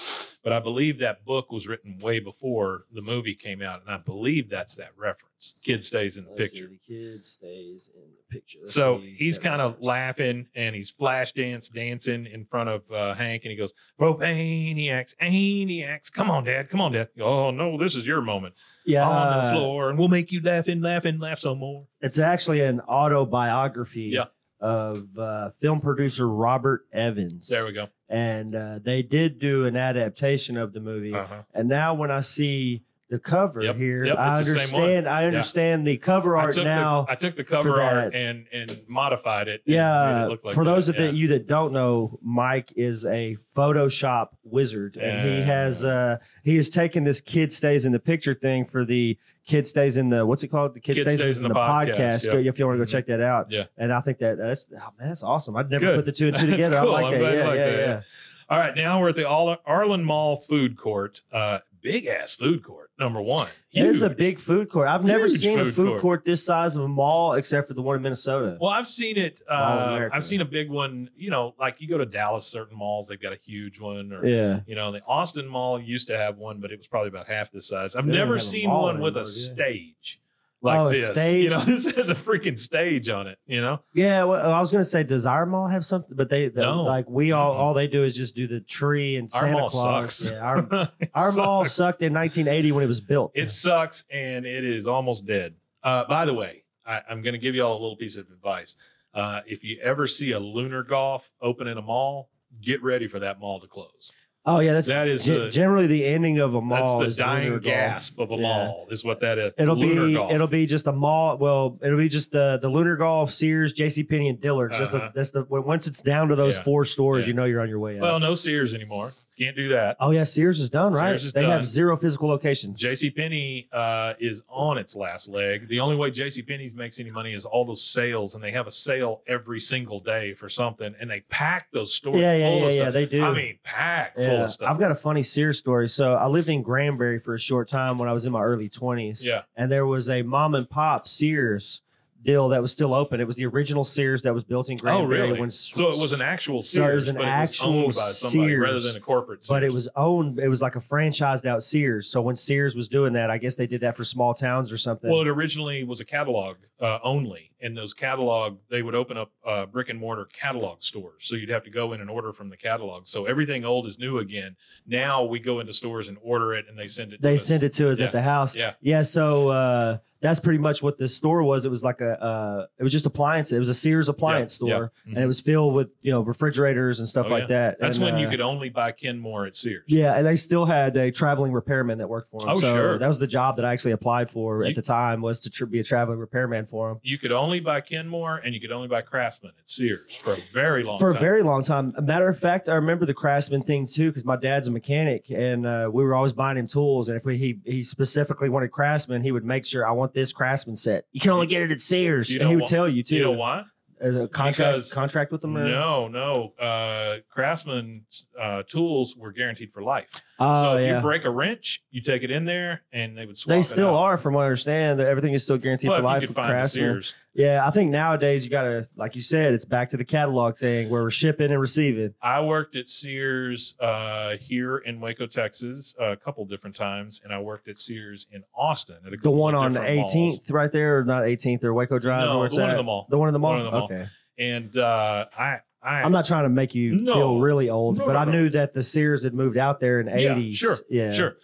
[0.43, 3.97] But I believe that book was written way before the movie came out, and I
[3.97, 5.53] believe that's that reference.
[5.63, 6.68] Kid Stays in the Let's Picture.
[6.68, 8.57] the kid stays in the picture.
[8.61, 13.13] Let's So he's kind of laughing and he's flash dance dancing in front of uh,
[13.13, 17.95] Hank, and he goes, "Propaniacs, aniacs, come on, Dad, come on, Dad." Oh no, this
[17.95, 18.55] is your moment
[18.86, 21.86] Yeah, on the floor, and we'll make you laugh and laugh and laugh some more.
[22.01, 24.26] It's actually an autobiography Yeah.
[24.66, 27.47] Of uh, film producer Robert Evans.
[27.47, 27.88] There we go.
[28.09, 31.13] and uh, they did do an adaptation of the movie.
[31.13, 31.43] Uh-huh.
[31.53, 35.08] And now when I see the cover Yep, here, yep, I the understand.
[35.08, 37.03] I understand the cover I art took now.
[37.03, 39.62] the I took the cover art and and modified it.
[39.66, 40.95] yeah, it look like for those that.
[40.97, 46.18] of the, you that don't know, Mike is a Photoshop wizard, and he has uh
[46.43, 50.10] he has taken this kid stays in the picture thing for the kid stays in
[50.10, 50.74] the what's it called?
[50.74, 52.24] The kid, stays, in the, podcast.
[52.24, 52.34] yep.
[52.34, 52.91] Go- If you want to go Mhm.
[52.91, 53.66] check that out, Yeah.
[53.78, 55.56] And I think that that's oh, man, that's awesome.
[55.56, 55.95] I'd never Good.
[55.97, 56.80] put the two and two together.
[56.82, 56.95] cool.
[56.95, 57.36] I like I'm that.
[57.38, 57.78] Yeah, like yeah, yeah.
[57.78, 58.01] yeah.
[58.49, 61.22] All right, now we're at the Arlen Mall food court.
[61.32, 63.47] Uh, big ass food court, number one.
[63.71, 64.88] It is a big food court.
[64.88, 66.01] I've never Huge seen a food food court.
[66.01, 66.25] court.
[66.25, 68.57] this size of a mall except for the one in Minnesota.
[68.59, 69.41] Well, I've seen it.
[69.47, 71.11] Uh, I've seen a big one.
[71.15, 74.25] You know, like you go to Dallas, certain malls they've got a huge one, or
[74.25, 74.61] yeah.
[74.65, 77.51] you know, the Austin Mall used to have one, but it was probably about half
[77.51, 77.95] this size.
[77.95, 79.23] I've They never seen one with a yeah.
[79.25, 80.19] stage
[80.66, 81.07] like Oh, a this.
[81.07, 81.43] stage?
[81.45, 83.38] You know, this has a freaking stage on it.
[83.47, 86.16] You know, Yeah, well, I was gonna say, does our mall have something?
[86.18, 86.84] But they, they No.
[86.84, 89.70] like we all, all they do is just do the tree and our Santa mall
[89.70, 90.16] Claus.
[90.16, 90.32] sucks.
[90.32, 93.32] Yeah, our our mall sucked in 1980 when it was built.
[93.36, 95.53] It sucks and it is almost dead.
[95.84, 98.28] Uh, by the way, I, I'm going to give you all a little piece of
[98.32, 98.76] advice.
[99.13, 102.30] Uh, if you ever see a lunar golf open in a mall,
[102.61, 104.11] get ready for that mall to close.
[104.47, 106.99] Oh yeah, that's That is generally the ending of a mall.
[106.99, 107.63] that's the dying lunar golf.
[107.63, 108.41] gasp of a Yeah.
[108.41, 108.87] mall.
[108.91, 109.53] Is what that is.
[109.57, 110.31] It'll Lunar be golf.
[110.31, 111.37] it'll be just a mall.
[111.37, 114.03] Well, it'll be just the the lunar golf, Sears, J.C.
[114.03, 114.77] Penney, and Dillard's.
[114.77, 115.09] That's Uh-huh.
[115.13, 116.63] the that's the once it's down to those Yeah.
[116.63, 117.29] four stores, Yeah.
[117.29, 118.01] you know you're on your way out.
[118.03, 119.13] well, no Sears anymore.
[119.38, 119.97] Can't do that.
[119.99, 121.09] oh yeah, Sears is done, right?
[121.09, 121.51] Sears is they done.
[121.51, 122.81] have zero physical locations.
[122.81, 125.67] JC Penney uh, is on its last leg.
[125.67, 128.67] The only way JC Penney's makes any money is all those sales, and they have
[128.67, 132.59] a sale every single day for something, and they pack those stores yeah, yeah, full
[132.59, 132.79] yeah, of yeah.
[132.79, 132.93] stuff.
[132.93, 133.23] They do.
[133.25, 134.69] I mean, packed full of stuff.
[134.69, 135.89] I've got a funny Sears story.
[135.89, 138.69] So I lived in Granbury for a short time when I was in my early
[138.69, 139.23] twenties.
[139.23, 141.81] yeah, and there was a mom and pop Sears
[142.26, 143.21] deal that was still open.
[143.21, 145.21] It was the original Sears that was built in Oh, Granbury.
[145.21, 145.39] really?
[145.39, 147.97] When, so it was an actual So it was Sears, an but actual it was
[147.97, 149.43] owned by somebody Sears, rather than a corporate.
[149.43, 149.49] Sears.
[149.49, 150.39] but it was owned.
[150.39, 152.09] It was like a franchised out Sears.
[152.09, 154.78] So when Sears was doing that, I guess they did that for small towns or
[154.78, 155.09] something.
[155.09, 159.32] well, it originally was a catalog uh, only, and those catalog they would open up
[159.45, 161.26] uh, brick and mortar catalog stores.
[161.28, 163.05] So you'd have to go in and order from the catalog.
[163.07, 164.55] So everything old is new again.
[164.88, 167.21] Now we go into stores and order it, and they send it.
[167.21, 167.45] they to us.
[167.45, 168.07] sent it to us Yeah.
[168.07, 168.55] at the house.
[168.55, 168.73] Yeah.
[168.82, 169.03] Yeah.
[169.03, 169.97] So uh,
[170.30, 171.65] that's pretty much what this store was.
[171.65, 172.21] It was like a.
[172.21, 173.51] Uh, it was just appliance.
[173.51, 175.15] It was a Sears appliance Yeah, store, yeah.
[175.15, 177.47] and it was filled with you know refrigerators and stuff Oh, like yeah.
[177.47, 177.78] that.
[177.80, 179.84] That's And, when you uh, could only buy Kenmore at Sears.
[179.88, 182.49] Yeah, and they still had a traveling repairman that worked for them.
[182.49, 182.97] Oh, so sure.
[182.99, 185.49] that was the job that I actually applied for You- at the time was to
[185.49, 188.71] tr- be a traveling repairman for them You could only buy Kenmore and you could
[188.71, 191.07] only buy Craftsman at Sears for a very long time.
[191.07, 191.17] for time.
[191.17, 191.93] a very long time.
[191.97, 195.30] A matter of fact, I remember the Craftsman thing too because my dad's a mechanic
[195.30, 197.09] and uh, we were always buying him tools.
[197.09, 200.34] And if we, he he specifically wanted Craftsman, he would make sure I want this
[200.34, 201.05] Craftsman set.
[201.11, 203.16] You can only get it at Sears, You and he would wh- tell you too.
[203.18, 203.63] you know why?
[203.99, 205.55] As a contract Because- contract with them.
[205.57, 205.63] Or?
[205.68, 206.53] No, no.
[206.59, 208.05] Uh, Craftsman
[208.39, 210.09] uh, tools were guaranteed for life.
[210.39, 210.95] Oh so if yeah.
[210.95, 213.95] you break a wrench, you take it in there and they would swap they still
[213.95, 214.99] are, from what I understand.
[214.99, 216.84] Everything is still guaranteed Well, for if life you with could find the Craftsman.
[216.93, 217.13] Sears.
[217.38, 220.89] Yeah, I think nowadays you gotta, like you said, it's back to the catalog thing
[220.89, 222.13] where we're shipping and receiving.
[222.21, 227.39] I worked at Sears uh, here in Waco, Texas, a couple different times, and I
[227.39, 230.39] worked at Sears in Austin at a The one on the different malls.
[230.39, 232.23] 18th, right there, or not 18th, or Waco Drive.
[232.23, 233.05] No, it's the one in the mall.
[233.09, 233.61] The one in the mall.
[233.63, 233.83] The mall.
[233.83, 234.05] Okay.
[234.38, 237.13] And uh, I, I, I'm not trying to make you No.
[237.15, 239.99] feel really old, No, but no, I knew that the Sears had moved out there
[239.99, 240.55] in Yeah, 80s.
[240.55, 241.11] sure, Yeah.
[241.11, 241.36] Sure.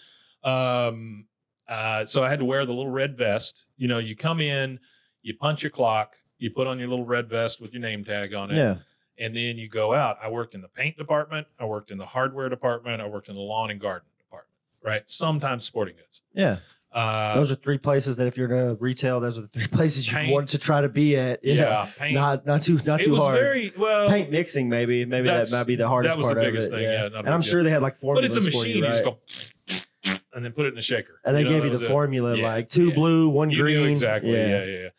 [0.42, 1.26] Um,
[1.68, 3.66] uh, so I had to wear the little red vest.
[3.78, 4.80] You know, you come in,
[5.22, 8.34] you punch your clock, you put on your little red vest with your name tag
[8.34, 8.76] on it, Yeah.
[9.20, 10.18] and then you go out.
[10.22, 13.36] I worked in the paint department, I worked in the hardware department, I worked in
[13.36, 15.04] the lawn and garden department, right?
[15.10, 16.22] Sometimes sporting goods.
[16.34, 16.58] Yeah.
[16.94, 19.68] Uh, those are three places that if you're in a retail, those are the three
[19.72, 20.34] places you Paint.
[20.34, 21.40] want to try to be at.
[21.42, 21.54] Yeah.
[21.54, 22.16] yeah, paint.
[22.16, 23.36] Not not too not it too was hard.
[23.40, 24.10] very well.
[24.10, 25.06] Paint mixing, maybe.
[25.06, 26.72] Maybe that might be the hardest that was the biggest it.
[26.72, 27.50] thing, yeah, a and I'm deal.
[27.50, 28.16] sure they had like four.
[28.16, 28.76] but it's a machine.
[28.76, 29.20] you, You, just go
[30.34, 31.20] and then put it in a shaker.
[31.26, 31.92] and they You know, gave you that the was it.
[31.92, 32.96] formula Yeah, like two yeah.
[32.96, 33.90] blue, one You green.
[33.90, 34.32] exactly.
[34.34, 34.90] Yeah, yeah,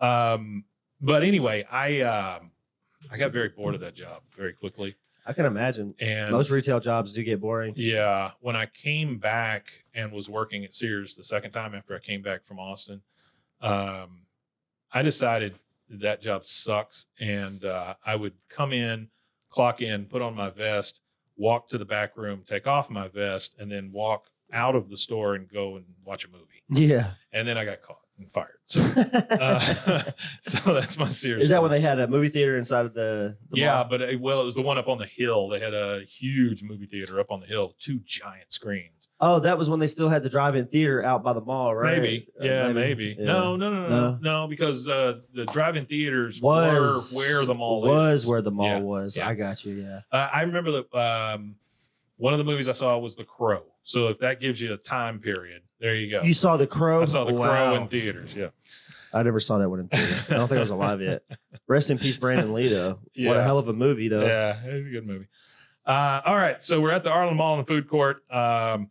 [0.00, 0.32] yeah.
[0.32, 0.64] Um,
[1.00, 2.50] but anyway, I um,
[3.10, 5.94] I got very bored of that job very quickly, I can imagine.
[6.00, 7.74] and Most retail jobs do get boring.
[7.76, 11.98] yeah, when I came back and was working at Sears the second time after I
[11.98, 13.02] came back from Austin,
[13.60, 14.22] um,
[14.92, 15.54] I decided
[15.88, 19.08] that job sucks, and uh, I would come in,
[19.48, 21.00] clock in, put on my vest,
[21.36, 24.96] walk to the back room, take off my vest, and then walk out of the
[24.96, 26.44] store and go and watch a movie.
[26.70, 27.12] Yeah.
[27.32, 28.58] And then I got caught and fired.
[28.66, 28.80] So,
[29.30, 29.60] uh,
[30.42, 31.42] so that's my Sears.
[31.44, 33.84] Is that when they had a movie theater inside of the, the yeah, mall?
[33.90, 35.48] but it, well, it was the one up on the hill.
[35.48, 39.08] They had a huge movie theater up on the hill, two giant screens.
[39.20, 42.00] Oh, that was when they still had the drive-in theater out by the mall, right?
[42.00, 43.16] Maybe, Uh, yeah, maybe.
[43.18, 43.24] Yeah.
[43.26, 44.18] No, no, no, no, No?
[44.20, 48.28] no, because uh, the drive-in theaters Was were where the mall was is.
[48.28, 49.16] where the mall Yeah, was.
[49.16, 49.28] yeah.
[49.28, 49.74] I got you.
[49.74, 50.00] Yeah.
[50.12, 51.56] Uh, I remember that um,
[52.16, 53.64] one of the movies I saw was The Crow.
[53.84, 56.22] So if that gives you a time period, there you go.
[56.22, 57.02] You saw the Crow.
[57.02, 58.34] I saw The Crow in theaters.
[58.36, 58.48] Yeah.
[59.12, 60.30] I never saw that one in theaters.
[60.30, 61.22] I don't think it was alive yet.
[61.68, 62.68] Rest in peace, Brandon Lee.
[62.68, 63.00] Though.
[63.18, 64.24] What a hell of a movie, though.
[64.24, 65.26] Yeah, it was a good movie.
[65.84, 68.22] Uh, all right, so we're at the Arlen Mall in the food court.
[68.30, 68.88] Um,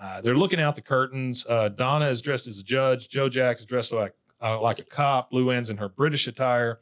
[0.00, 1.44] uh, they're looking out the curtains.
[1.48, 3.08] Uh, Donna is dressed as a judge.
[3.08, 5.32] Joe Jack is dressed like uh, like a cop.
[5.32, 6.80] Luanne's in her British attire,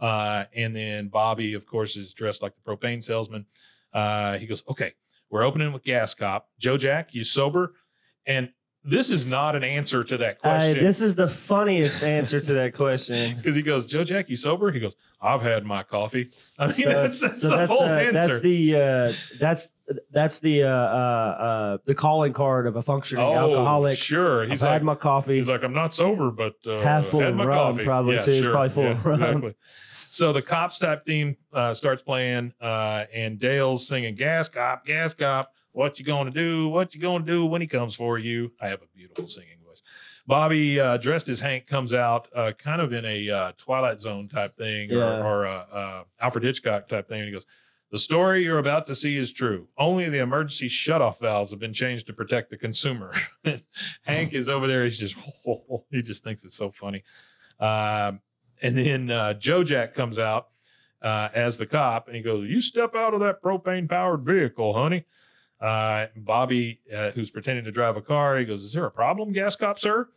[0.00, 3.46] uh, and then Bobby, of course, is dressed like the propane salesman.
[3.92, 4.92] Uh, he goes, "Okay,
[5.32, 6.48] we're opening with gas cop.
[6.60, 7.72] Joe Jack, you sober?"
[8.24, 8.50] And
[8.84, 10.78] this is not an answer to that question.
[10.84, 13.36] this is the funniest answer to that question.
[13.36, 14.72] because he goes, Joe Jack, you sober?
[14.72, 16.30] He goes, I've had my coffee.
[16.58, 18.12] I mean, So, that's, that's so the that's, whole uh, answer.
[18.12, 19.68] that's the uh, that's
[20.10, 23.92] that's the uh, uh, uh, the calling card of a functioning alcoholic.
[23.92, 24.42] Oh, Sure.
[24.44, 25.38] I've He's had my coffee.
[25.38, 27.84] he's like, I'm not sober, but uh, Half full had of my rum, coffee.
[27.84, 28.42] probably, Yeah, too.
[28.42, 28.52] Sure.
[28.52, 29.22] probably full Yeah, of rum.
[29.22, 29.54] Exactly.
[30.12, 35.14] So the cops type theme uh, starts playing, uh, and Dale's singing "Gas Cop, Gas
[35.14, 36.68] Cop." What you gonna do?
[36.68, 38.52] What you gonna do when he comes for you?
[38.60, 39.82] I have a beautiful singing voice.
[40.26, 44.28] Bobby, uh, dressed as Hank, comes out uh, kind of in a uh, Twilight Zone
[44.28, 44.98] type thing, Yeah.
[44.98, 47.20] or, or uh, uh, Alfred Hitchcock type thing.
[47.20, 47.46] And he goes,
[47.90, 49.66] The story you're about to see is true.
[49.78, 53.14] Only the emergency shutoff valves have been changed to protect the consumer.
[54.02, 54.84] Hank is over there.
[54.84, 55.14] He's just,
[55.90, 57.02] he just thinks it's so funny.
[57.58, 58.20] Um,
[58.62, 60.48] and then uh, Joe Jack comes out
[61.02, 64.72] uh, as the cop and he goes, You step out of that propane powered vehicle,
[64.72, 65.04] honey.
[65.60, 69.32] Uh, Bobby, uh, who's pretending to drive a car, he goes, Is there a problem,
[69.32, 70.08] gas cop, sir?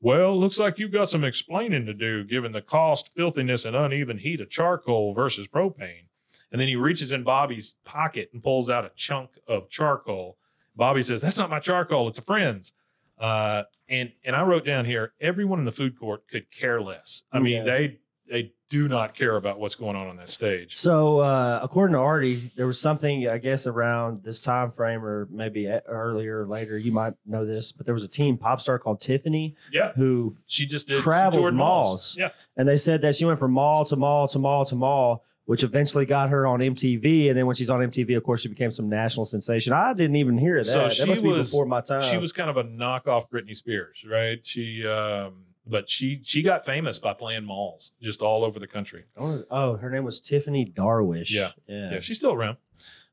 [0.00, 4.18] Well, looks like you've got some explaining to do given the cost, filthiness, and uneven
[4.18, 6.06] heat of charcoal versus propane.
[6.52, 10.36] And then he reaches in Bobby's pocket and pulls out a chunk of charcoal.
[10.76, 12.72] Bobby says, That's not my charcoal, it's a friend's.
[13.18, 17.22] Uh, and and I wrote down here, everyone in the food court could care less.
[17.32, 17.62] I mean, Yeah.
[17.64, 17.98] they
[18.28, 20.76] they do not care about what's going on on that stage.
[20.76, 25.28] So, uh, according to Artie, there was something I guess around this time frame, or
[25.30, 26.76] maybe earlier or later.
[26.76, 30.34] You might know this, but there was a teen pop star called Tiffany Yeah, who,
[30.48, 32.16] she just did Traveled Jordan malls.
[32.18, 35.24] Yeah, and they said that she went from mall to mall to mall to mall,
[35.46, 37.28] which eventually got her on MTV.
[37.28, 39.72] And then when she's on MTV, of course, she became some national sensation.
[39.72, 40.64] I didn't even hear that.
[40.64, 42.02] So that she must be was- before my time.
[42.02, 44.44] she was kind of a knockoff Britney Spears, right?
[44.46, 49.04] She, um, but she she got famous by playing malls just all over the country.
[49.16, 51.30] Oh, oh, her name was Tiffany Darwish.
[51.30, 51.50] Yeah.
[51.66, 51.92] yeah.
[51.94, 52.58] Yeah, she's still around.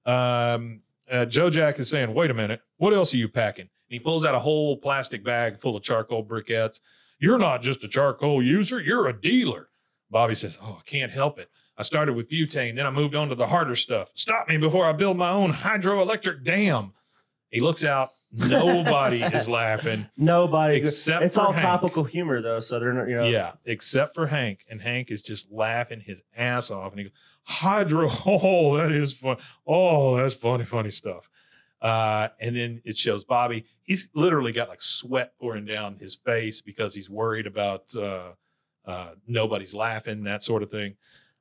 [0.06, 3.70] Um, uh, Joe Jack is saying, "Wait a minute, what else are you packing?" And
[3.90, 6.80] he pulls out a whole plastic bag full of charcoal briquettes.
[7.20, 9.70] You're not just a charcoal user; you're a dealer.
[10.12, 11.50] Bobby says, "Oh, I can't help it.
[11.78, 14.10] I started with butane, then I moved on to the harder stuff.
[14.14, 16.94] Stop me before I build my own hydroelectric dam."
[17.50, 18.10] He looks out.
[18.32, 20.76] Nobody is laughing Nobody.
[20.78, 21.64] except it's for all Hank.
[21.64, 23.08] topical humor though, so they're not.
[23.08, 23.26] You know.
[23.26, 27.14] Yeah, except for Hank, and Hank is just laughing his ass off, and he goes,
[27.44, 29.38] "Hydro, oh, that is fun.
[29.68, 31.30] Oh, that's funny, funny stuff."
[31.82, 33.66] Uh, and then it shows Bobby.
[33.84, 38.32] He's literally got like sweat pouring down his face because he's worried about uh,
[38.86, 40.96] uh, nobody's laughing, that sort of thing.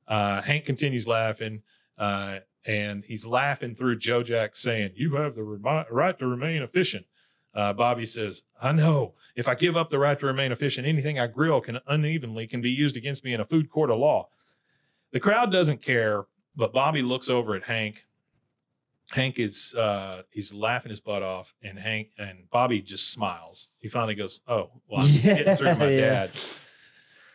[0.07, 1.61] Uh, Hank continues laughing,
[1.97, 6.61] uh, and he's laughing through Joe Jack saying, "You have the remi- right to remain
[6.61, 7.05] efficient."
[7.53, 9.13] Uh, Bobby says, "I know.
[9.35, 12.61] If I give up the right to remain efficient, anything I grill can unevenly can
[12.61, 14.29] be used against me in a food court of law."
[15.11, 16.25] The crowd doesn't care,
[16.55, 18.05] but Bobby looks over at Hank.
[19.11, 23.69] Hank is uh, he's laughing his butt off, and Hank and Bobby just smiles.
[23.79, 25.99] He finally goes, "Oh, well, I'm getting through to my Yeah.
[26.27, 26.31] dad."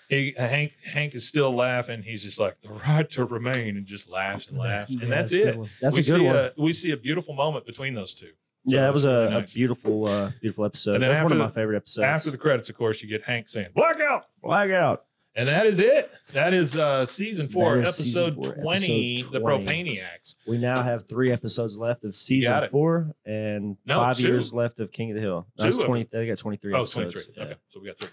[0.08, 2.02] He, Hank Hank is still laughing.
[2.02, 5.32] He's just like the right to remain, and just laughs and laughs, and Yeah, that's
[5.32, 5.68] a good it.
[5.82, 6.36] That's we a good see one.
[6.36, 8.30] A, we see a beautiful moment between those two.
[8.66, 9.54] So yeah, that was a, really a nice.
[9.54, 10.94] beautiful, uh, beautiful episode.
[10.94, 12.04] And then That's one of after my favorite episodes.
[12.04, 15.04] After the credits, of course, you get Hank saying "blackout," blackout.
[15.36, 16.10] and that is it.
[16.32, 19.64] That is uh, season four, is season episode four, twenty, episode the 20.
[19.66, 20.34] Propaniacs.
[20.46, 24.26] We now have three episodes left of season four and No, five two.
[24.28, 25.46] years left of King of the Hill.
[25.56, 26.08] That's twenty.
[26.10, 26.72] They got twenty three.
[26.74, 27.12] Oh, episodes.
[27.12, 27.34] 23.
[27.36, 27.42] Yeah.
[27.44, 28.08] Okay, so we got three.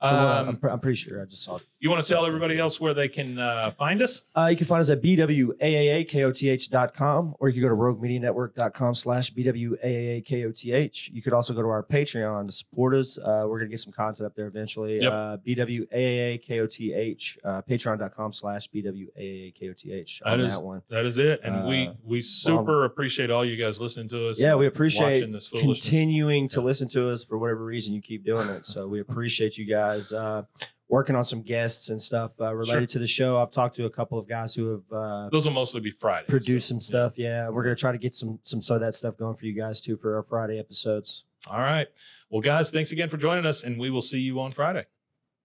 [0.00, 1.62] From what I- Um, I'm, pre- I'm pretty sure I just saw it.
[1.80, 4.22] you want to tell everybody else where they can uh, find us?
[4.36, 11.08] Uh, you can find us at bwaaakoth.com or you can go to roguemedianetwork.com slash bwaaakoth.
[11.12, 13.16] You could also go to our Patreon to support us.
[13.18, 15.00] Uh, we're going to get some content up there eventually.
[15.00, 15.12] Yep.
[15.12, 20.82] Uh, bwaaakoth, uh, patreon.com slash bwaaakoth on That is- that one.
[20.90, 24.38] That is it, and we Uh, we super appreciate all you guys listening to us.
[24.40, 26.66] Yeah, we appreciate this continuing to Yeah.
[26.66, 28.66] listen to us for whatever reason you keep doing it.
[28.66, 30.42] So we appreciate you guys uh,
[30.88, 32.94] working on some guests and stuff uh, related Sure.
[32.94, 33.40] to the show.
[33.40, 36.28] I've talked to a couple of guys who have uh, Those will mostly be Fridays.
[36.28, 37.18] produced so, some stuff.
[37.18, 39.52] Yeah, we're gonna try to get some some some of that stuff going for you
[39.52, 41.24] guys too for our Friday episodes.
[41.48, 41.86] All right.
[42.30, 44.84] Well, guys, thanks again for joining us, and we will see you on Friday.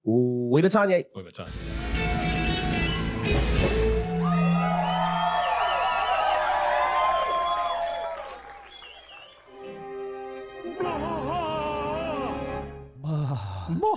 [0.03, 1.03] We Tanya.
[1.15, 2.00] We have